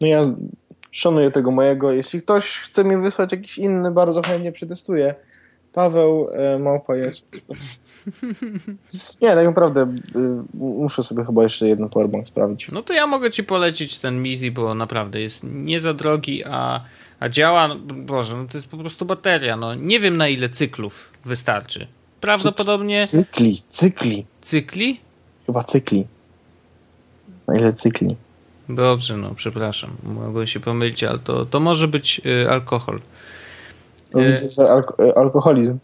[0.00, 0.22] no ja
[0.90, 1.92] szanuję tego mojego.
[1.92, 5.14] Jeśli ktoś chce mi wysłać jakiś inny, bardzo chętnie przetestuję.
[5.72, 7.26] Paweł e, Małpa jest.
[9.22, 9.88] Nie, tak naprawdę y,
[10.54, 12.70] muszę sobie chyba jeszcze jeden powerbank sprawdzić.
[12.70, 16.80] No to ja mogę ci polecić ten Mizi, bo naprawdę jest nie za drogi, a,
[17.20, 20.48] a działa, no, Boże, no to jest po prostu bateria, no nie wiem na ile
[20.48, 21.86] cyklów wystarczy.
[22.20, 24.26] Prawdopodobnie Cykli, cykli.
[24.42, 25.00] cykli?
[25.46, 26.06] Chyba cykli.
[27.48, 28.16] Na ile cykli?
[28.68, 33.00] Dobrze, no przepraszam, mogłem się pomylić, ale to, to może być y, alkohol.
[34.14, 35.78] No, E, widzę, że alko- e, alkoholizm.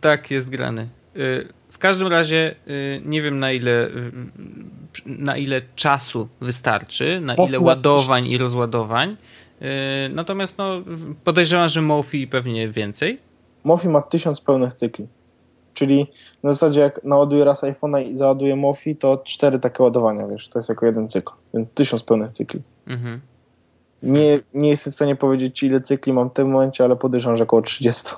[0.00, 0.88] Tak, jest grany.
[1.16, 1.48] Y,
[1.82, 3.88] każdym razie y, nie wiem na ile,
[5.06, 9.16] na ile czasu wystarczy, na ile ładowań i rozładowań.
[9.62, 9.64] Y,
[10.14, 10.82] Natomiast no,
[11.24, 13.18] podejrzewam, że Mofi pewnie więcej.
[13.64, 15.06] Mofi ma tysiąc pełnych cykli.
[15.74, 16.06] Czyli
[16.42, 20.58] na zasadzie jak naładuję raz iPhone'a i załaduję Mofi, to cztery takie ładowania, wiesz, to
[20.58, 21.32] jest jako jeden cykl.
[21.54, 22.60] Więc tysiąc pełnych cykli.
[22.86, 23.20] Mhm.
[24.02, 27.36] Nie, nie jestem w stanie powiedzieć ci ile cykli mam w tym momencie, ale podejrzewam,
[27.36, 28.10] że około 30.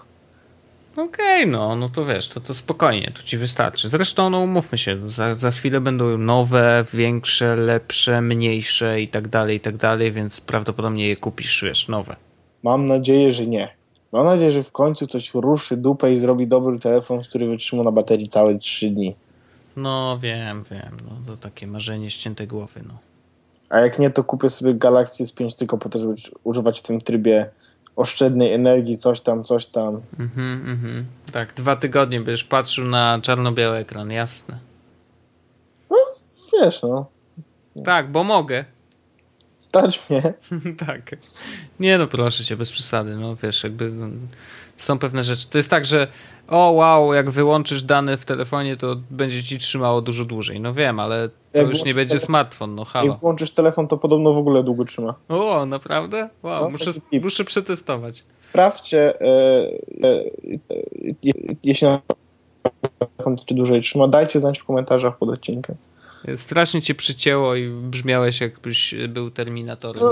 [0.97, 3.88] Okej, no, no to wiesz, to, to spokojnie, to ci wystarczy.
[3.88, 9.57] Zresztą, no umówmy się, za, za chwilę będą nowe, większe, lepsze, mniejsze i tak dalej,
[9.57, 12.16] i tak dalej, więc prawdopodobnie je kupisz, wiesz, nowe.
[12.62, 13.68] Mam nadzieję, że nie.
[14.12, 17.92] Mam nadzieję, że w końcu ktoś ruszy dupę i zrobi dobry telefon, który wytrzyma na
[17.92, 19.14] baterii całe 3 dni.
[19.76, 22.99] No wiem, wiem, no to takie marzenie ścięte głowy, no.
[23.70, 26.14] A jak nie, to kupię sobie Galaxy S5 tylko po to, żeby
[26.45, 27.51] używać w tym trybie
[27.97, 30.01] oszczędnej energii, coś tam, coś tam.
[30.18, 31.07] Mhm, mhm.
[31.32, 34.59] Tak, dwa tygodnie będziesz patrzył na czarno-biały ekran, jasne.
[36.53, 37.07] Wiesz, no.
[37.84, 38.64] Tak, bo mogę.
[39.59, 40.22] Stać mnie.
[40.86, 41.16] tak.
[41.80, 44.07] Nie no, proszę cię, bez przesady, no wiesz, jakby no,
[44.77, 45.51] są pewne rzeczy.
[45.51, 46.07] To jest tak, że
[46.49, 50.61] o wow, jak wyłączysz dane w telefonie, to będzie ci trzymało dużo dłużej.
[50.61, 53.14] No wiem, ale to Jak już nie będzie telefon- smartfon, no Jak halo.
[53.14, 55.14] włączysz telefon, to podobno w ogóle długo trzyma.
[55.29, 56.29] O, naprawdę?
[56.43, 56.91] Wow, No, muszę,
[57.22, 58.25] muszę przetestować.
[58.39, 60.25] Sprawdźcie, e, e, e,
[61.22, 62.01] je- jeśli na
[62.99, 65.77] telefon czy dłużej trzyma, dajcie znać w komentarzach pod odcinkiem.
[66.37, 70.03] Strasznie cię przycięło i brzmiałeś jakbyś był terminatorem.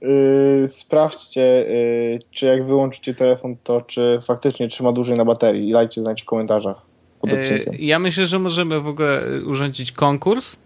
[0.00, 5.68] Yy, sprawdźcie, yy, czy jak wyłączycie telefon, to czy faktycznie trzyma dłużej na baterii.
[5.68, 6.82] I dajcie znać w komentarzach
[7.20, 7.74] pod odcinkiem.
[7.78, 10.56] Ja myślę, że możemy w ogóle urządzić konkurs.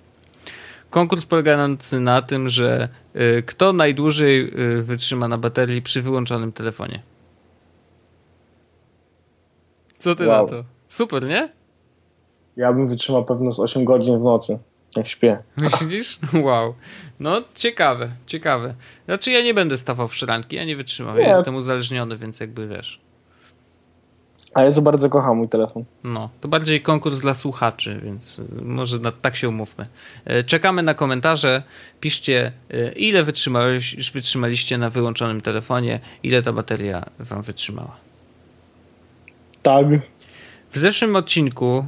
[0.91, 2.89] Konkurs polegający na tym, że
[3.47, 7.03] kto najdłużej wytrzyma na baterii przy wyłączonym telefonie.
[9.99, 10.43] Co ty Wow.
[10.43, 10.65] na to?
[10.89, 11.49] Super, nie?
[12.57, 14.59] Ja bym wytrzymał pewno z 8 godzin w nocy,
[14.97, 15.39] jak śpię.
[15.57, 16.19] Myślisz?
[16.47, 16.75] Wow.
[17.21, 18.75] No, ciekawe, ciekawe.
[19.05, 21.17] Znaczy, ja nie będę stawał w szranki, ja nie wytrzymam.
[21.17, 21.23] Nie.
[21.23, 23.01] Ja jestem uzależniony, więc jakby wiesz.
[24.55, 25.85] A ja za bardzo kocham mój telefon.
[26.05, 29.85] No, to bardziej konkurs dla słuchaczy, więc y, może na, tak się umówmy.
[30.25, 31.61] E, Czekamy na komentarze.
[32.01, 37.97] Piszcie, y, ile wytrzymałeś, wytrzymaliście na wyłączonym telefonie, ile ta bateria wam wytrzymała.
[39.63, 39.87] Tak.
[40.75, 41.87] W zeszłym odcinku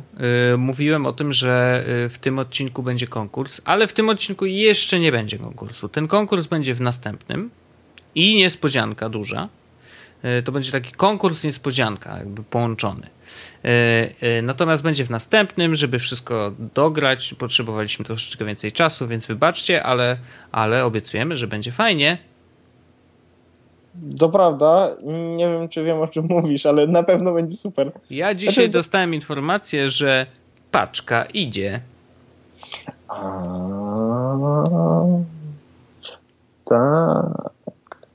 [0.55, 4.47] y, mówiłem o tym, że y, w tym odcinku będzie konkurs, ale w tym odcinku
[4.47, 5.89] jeszcze nie będzie konkursu.
[5.89, 7.51] Ten konkurs będzie w następnym
[8.15, 9.49] i niespodzianka duża.
[10.25, 13.07] Y, to będzie taki konkurs niespodzianka, jakby połączony.
[13.65, 13.69] Y,
[14.39, 17.35] y, natomiast będzie w następnym, żeby wszystko dograć.
[17.35, 20.17] Potrzebowaliśmy troszeczkę więcej czasu, więc wybaczcie, ale,
[20.53, 22.19] ale obiecujemy, że będzie fajnie.
[24.19, 24.97] To prawda,
[25.37, 27.93] nie wiem czy wiem o czym mówisz, ale na pewno będzie super.
[28.11, 30.27] Ja dzisiaj Znaczy, dostałem informację, że
[30.71, 31.81] paczka idzie.
[33.09, 33.43] A,
[36.65, 38.07] tak.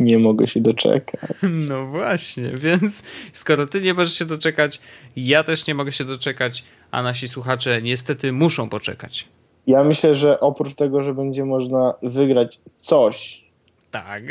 [0.00, 1.30] Nie mogę się doczekać.
[1.68, 4.80] No właśnie, więc skoro ty nie możesz się doczekać,
[5.16, 9.28] ja też nie mogę się doczekać, a nasi słuchacze niestety muszą poczekać.
[9.66, 13.44] Ja myślę, że oprócz tego, że będzie można wygrać coś,
[13.90, 14.22] Tak.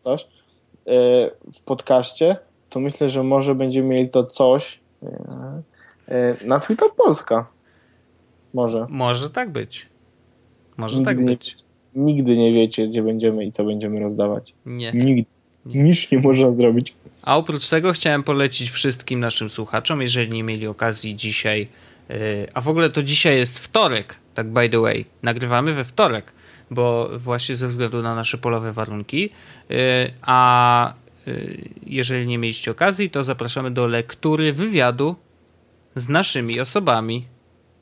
[0.00, 0.26] Coś
[1.54, 2.36] w podcaście,
[2.70, 5.62] to myślę, że może będziemy mieli to coś e,
[6.08, 7.46] e, na Twitter Polska.
[8.54, 8.86] Może.
[8.90, 9.88] Może tak być.
[10.76, 11.56] Może Nigdy tak nie- być.
[11.94, 14.54] Nigdy nie wiecie, gdzie będziemy i co będziemy rozdawać.
[14.66, 14.92] Nie.
[14.92, 15.24] Nigdy.
[15.66, 16.94] Nic nie można zrobić.
[17.22, 21.68] A oprócz tego chciałem polecić wszystkim naszym słuchaczom, jeżeli nie mieli okazji dzisiaj,
[22.54, 26.32] a w ogóle to dzisiaj jest wtorek, tak by the way, nagrywamy we wtorek,
[26.74, 29.30] bo właśnie ze względu na nasze polowe warunki,
[29.68, 29.76] yy,
[30.22, 30.94] a
[31.26, 35.16] yy, jeżeli nie mieliście okazji, to zapraszamy do lektury wywiadu
[35.96, 37.24] z naszymi osobami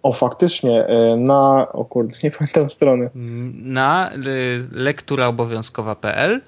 [0.03, 1.69] O, faktycznie, e, na.
[1.73, 3.11] O kurde, nie pamiętam strony.
[3.55, 4.19] na y,
[4.73, 6.43] lekturaobowiązkowa.pl y,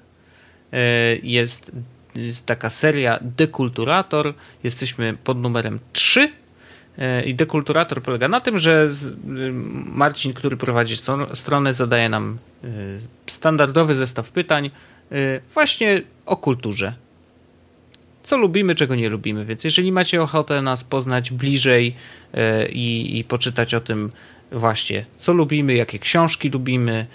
[1.23, 1.71] jest,
[2.15, 4.33] jest taka seria Dekulturator.
[4.63, 6.31] Jesteśmy pod numerem 3.
[6.99, 8.89] y, I dekulturator polega na tym, że
[9.27, 9.51] y,
[9.85, 14.71] Marcin, który prowadzi stron- stronę, zadaje nam y, standardowy zestaw pytań
[15.11, 16.93] y, właśnie o kulturze.
[18.23, 19.45] Co lubimy, czego nie lubimy.
[19.45, 21.95] Więc jeżeli macie ochotę nas poznać bliżej
[22.69, 24.09] i, i poczytać o tym
[24.51, 27.05] właśnie, co lubimy, jakie książki lubimy,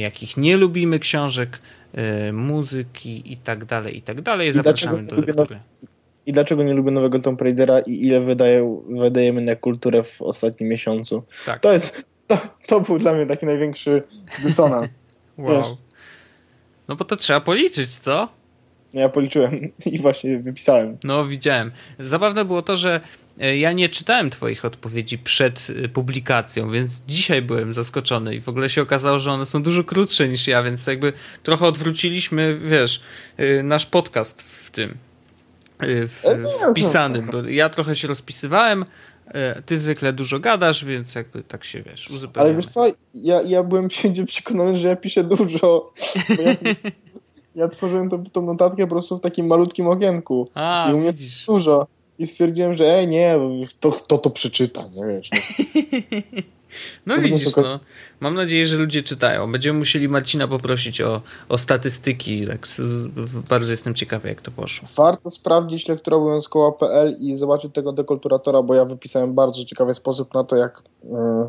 [0.00, 1.58] jakich nie lubimy książek,
[2.32, 5.60] muzyki i tak dalej, i tak dalej, zapraszamy do lektury.
[6.26, 10.68] I dlaczego nie lubię nowego Tomb Raidera i ile wydaje, wydajemy na kulturę w ostatnim
[10.68, 11.22] miesiącu?
[11.46, 11.58] Tak.
[11.58, 12.02] To jest.
[12.26, 14.02] To, to był dla mnie taki największy
[14.42, 14.88] dysonans.
[15.38, 15.48] wiesz.
[15.48, 15.76] Wow.
[16.88, 18.28] No bo to trzeba policzyć, co?
[18.94, 20.98] No ja policzyłem i właśnie wypisałem.
[21.04, 21.72] No, widziałem.
[21.98, 23.00] Zabawne było to, że
[23.40, 28.48] e, ja nie czytałem Twoich odpowiedzi przed e, publikacją, więc dzisiaj byłem zaskoczony i w
[28.48, 31.12] ogóle się okazało, że one są dużo krótsze niż ja, więc jakby
[31.42, 33.02] trochę odwróciliśmy, wiesz,
[33.36, 35.05] e, nasz podcast w tym.
[35.78, 38.84] E, W, E, nie, w pisanym, bo ja trochę się rozpisywałem,
[39.26, 42.50] e, ty zwykle dużo gadasz, więc jakby tak się wiesz, uzupełniamy.
[42.50, 45.92] Ale wiesz co, ja, ja byłem święcie przekonany, że ja piszę dużo.
[46.44, 46.76] Ja, sobie,
[47.54, 50.48] ja tworzyłem tą, tą notatkę po prostu w takim malutkim okienku.
[50.54, 51.12] A, I u mnie.
[51.46, 51.86] Dużo.
[52.18, 53.36] I stwierdziłem, że ej, nie,
[53.80, 55.30] to, to to przeczyta, nie wiesz.
[55.30, 56.42] No.
[57.06, 57.80] No widzisz, no.
[58.20, 59.52] Mam nadzieję, że ludzie czytają.
[59.52, 62.46] Będziemy musieli Marcina poprosić o, o statystyki.
[62.46, 62.66] Tak,
[63.48, 64.88] bardzo jestem ciekawy, jak to poszło.
[64.96, 70.56] Warto sprawdzić lekturobowiązkowa.pl i zobaczyć tego dekulturatora, bo ja wypisałem bardzo ciekawy sposób na to,
[70.56, 71.48] jak mm,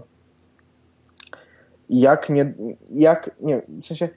[1.89, 2.53] jak nie,
[2.91, 4.09] jak, nie, w sensie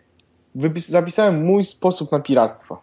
[0.55, 2.81] wypis, zapisałem mój sposób na piractwo.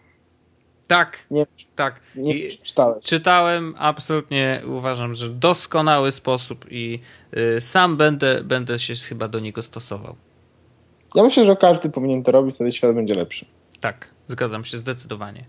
[0.88, 2.02] Tak, Nie, tak.
[2.16, 2.60] nie I
[3.04, 7.00] czytałem, absolutnie uważam, że doskonały sposób i
[7.58, 10.16] y, sam będę, będę się chyba do niego stosował.
[11.16, 13.46] Ja myślę, że każdy powinien to robić, wtedy świat będzie lepszy.
[13.80, 15.46] Tak, zgadzam się zdecydowanie.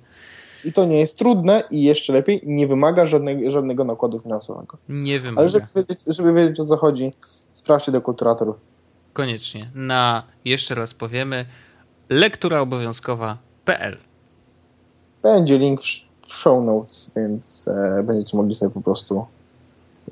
[0.64, 4.78] I to nie jest trudne i jeszcze lepiej, nie wymaga żadnego, żadnego nakładu finansowego.
[4.88, 7.12] Nie wiem, Ale żeby wiedzieć, żeby wiedzieć o co chodzi,
[7.52, 8.56] sprawdźcie dekulturatorów.
[9.12, 9.70] koniecznie.
[9.74, 11.42] Na, jeszcze raz powiemy,
[12.08, 13.96] lektura obowiązkowa.pl
[15.34, 19.26] Będzie link w sh- w show notes, więc e, będziecie mogli sobie po prostu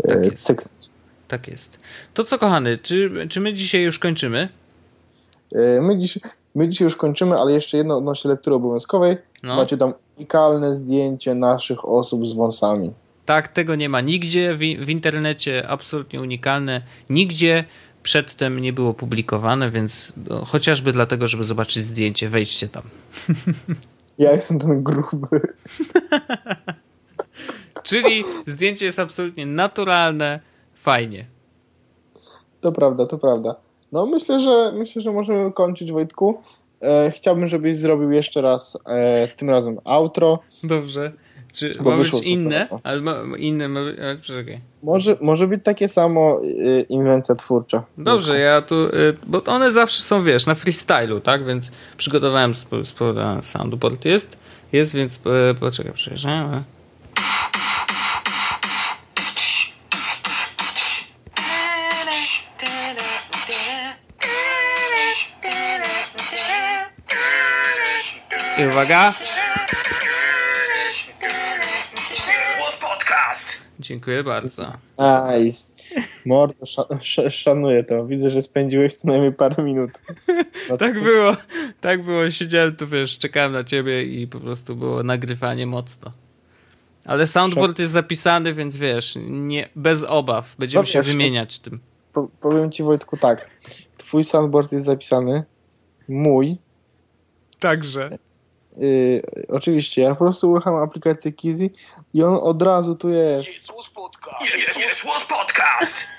[0.09, 0.45] Tak e, jest.
[0.45, 0.91] cyknąć.
[1.29, 1.79] Tak jest.
[2.15, 4.49] To co, kochany, czy, czy my dzisiaj już kończymy?
[5.55, 6.19] E, my, dziś,
[6.55, 9.17] my dzisiaj już kończymy, ale jeszcze jedno odnośnie lektury obowiązkowej.
[9.43, 9.57] No.
[9.57, 12.93] Macie tam unikalne zdjęcie naszych osób z wąsami.
[13.27, 16.83] Tak, tego nie ma nigdzie w, w internecie, absolutnie unikalne.
[17.11, 17.65] Nigdzie
[18.03, 22.83] przedtem nie było publikowane, więc no, chociażby dlatego, żeby zobaczyć zdjęcie, wejdźcie tam.
[24.19, 25.41] Ja jestem ten gruby.
[27.83, 30.41] Czyli zdjęcie jest absolutnie naturalne,
[30.75, 31.27] fajnie.
[32.61, 33.57] To prawda, to prawda.
[33.93, 36.43] No myślę, że myślę, że możemy kończyć Wojtku.
[36.83, 40.39] E, chciałbym, żebyś zrobił jeszcze raz e, tym razem outro.
[40.65, 41.13] Dobrze.
[41.53, 42.69] Czy Bo ma być inne?
[42.71, 42.81] no.
[42.83, 44.61] Ale ma, inne ma, ale.
[44.83, 47.83] Może, może być takie samo e, inwencja twórcza.
[47.99, 51.47] Dobrze, ja tu, y, bo one zawsze są, wiesz, na freestylu, tak?
[51.47, 54.37] Więc przygotowałem spo, spo, soundboard jest,
[54.73, 55.21] jest, więc
[55.51, 56.63] e, poczekaj, przejeżdżamy.
[68.59, 69.15] I uwaga.
[73.87, 74.73] Dziękuję bardzo.
[74.99, 75.75] Nice.
[76.25, 78.07] Mordo, sza, sz, szanuję to.
[78.07, 79.91] Widzę, że spędziłeś co najmniej parę minut.
[80.71, 81.37] No, Tak było,
[81.81, 82.31] tak było.
[82.31, 86.11] Siedziałem tu, wiesz, czekałem na ciebie i po prostu było nagrywanie mocno.
[87.05, 90.57] Ale soundboard jest zapisany, więc wiesz, nie, bez obaw.
[90.59, 91.81] Będziemy No się wiesz, wymieniać tym.
[92.13, 93.51] Po, powiem ci Wojtku tak.
[93.97, 95.45] Twój soundboard jest zapisany.
[96.09, 96.57] Mój.
[97.61, 98.19] Także.
[98.77, 101.71] Yy, oczywiście, ja po prostu urucham aplikację Kizi
[102.15, 103.49] i on od razu tu jest.
[103.49, 105.27] Jest podcast!
[105.29, 106.07] Podcast!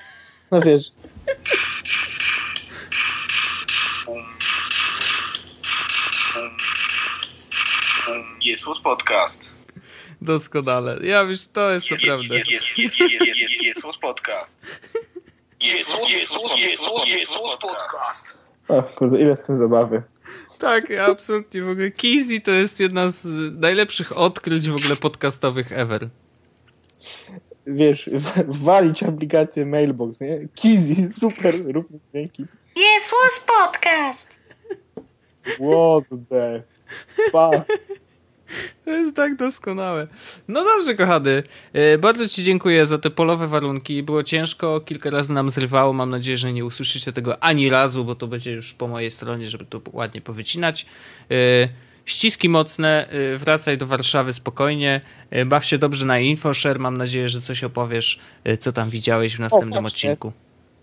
[0.52, 0.92] No wiesz.
[8.42, 9.50] Jest podcast.
[10.22, 10.98] Doskonale.
[11.06, 12.36] Ja wiesz, to jest naprawdę.
[12.36, 12.66] Jest, jest,
[14.02, 14.66] podcast.
[15.62, 15.90] Jest,
[17.14, 17.32] jest,
[17.62, 18.48] podcast.
[18.68, 20.04] O kurde, ile z tym zabawy.
[20.60, 21.64] Tak, absolutnie.
[21.64, 23.26] W ogóle Kizzy to jest jedna z
[23.60, 26.10] najlepszych odkryć w ogóle podcastowych ever.
[27.68, 28.10] Wiesz,
[28.48, 30.48] walić aplikację Mailbox, nie?
[30.56, 32.46] Kizzy, super, rób mi dźwięki.
[32.76, 34.40] Jest was podcast.
[35.44, 36.64] What the
[37.32, 37.80] fuck?
[38.86, 40.08] To jest tak doskonałe.
[40.48, 41.44] No dobrze, kochany.
[41.74, 44.04] E, Bardzo Ci dziękuję za te polowe warunki.
[44.04, 45.94] Było ciężko, kilka razy nam zrywało.
[45.94, 49.46] Mam nadzieję, że nie usłyszycie tego ani razu, bo to będzie już po mojej stronie,
[49.48, 50.86] żeby to ładnie powycinać.
[51.32, 51.36] E,
[52.06, 55.02] Ściski mocne, e, wracaj do Warszawy spokojnie.
[55.46, 56.80] Baw się dobrze na InfoShare.
[56.80, 58.20] Mam nadzieję, że coś opowiesz,
[58.60, 60.10] co tam widziałeś w następnym właśnie.
[60.12, 60.32] odcinku.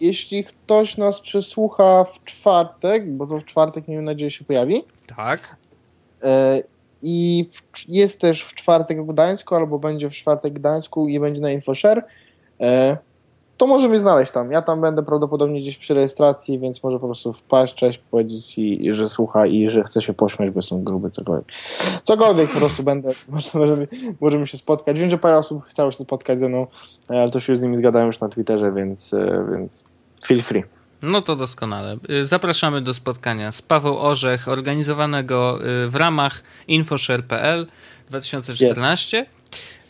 [0.00, 4.82] Jeśli ktoś nas przesłucha w czwartek, bo to w czwartek, miejmy nadzieję, się pojawi,
[5.16, 5.56] Tak?
[7.05, 7.48] I
[7.88, 11.50] jest też w czwartek w Gdańsku, albo będzie w czwartek w Gdańsku i będzie na
[11.50, 12.05] InfoShare,
[12.61, 12.96] e,
[13.57, 14.52] to może mnie znaleźć tam.
[14.52, 18.92] Ja tam będę prawdopodobnie gdzieś przy rejestracji, więc może po prostu wpaść, cześć, powiedzieć i,
[18.92, 21.48] że słucha i że chce się pośmiać, bo jestem gruby, cokolwiek.
[22.02, 23.88] Cokolwiek po prostu będę, może, możemy,
[24.20, 25.00] możemy się spotkać.
[25.00, 26.66] Wiem, że parę osób chciało się spotkać ze mną,
[27.11, 29.84] e, ale to się z nimi zgadałem już na Twitterze, więc, e, więc
[30.26, 30.64] feel free.
[31.05, 31.96] No to doskonale.
[32.11, 37.66] Y, Zapraszamy do spotkania z Paweł Orzech, organizowanego y, w ramach infoshare.pl
[38.09, 39.26] 2014.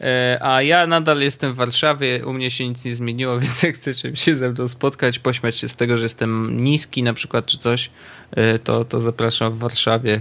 [0.01, 3.75] E, A ja nadal jestem w Warszawie, u mnie się nic nie zmieniło, więc jak
[3.75, 7.59] chcecie się ze mną spotkać, pośmiać się z tego, że jestem niski na przykład, czy
[7.59, 7.91] coś,
[8.39, 10.21] y, to, to zapraszam w Warszawie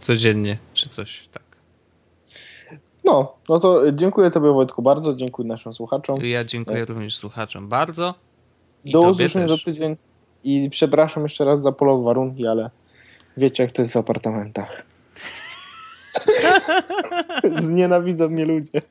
[0.00, 1.42] codziennie, czy coś, tak.
[3.04, 6.24] No, no to dziękuję Tobie Wojtku bardzo, dziękuję naszym słuchaczom.
[6.24, 8.14] Ja dziękuję również słuchaczom bardzo.
[8.84, 9.96] I Do usłyszenia za tydzień
[10.44, 12.70] i przepraszam jeszcze raz za polowe warunki, ale
[13.36, 14.82] wiecie jak to jest w apartamentach.
[17.66, 18.82] Znienawidzą mnie ludzie.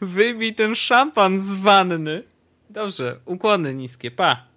[0.00, 2.22] Wyjmij ten szampan z wanny.
[2.70, 4.55] Dobrze, ukłony niskie, pa.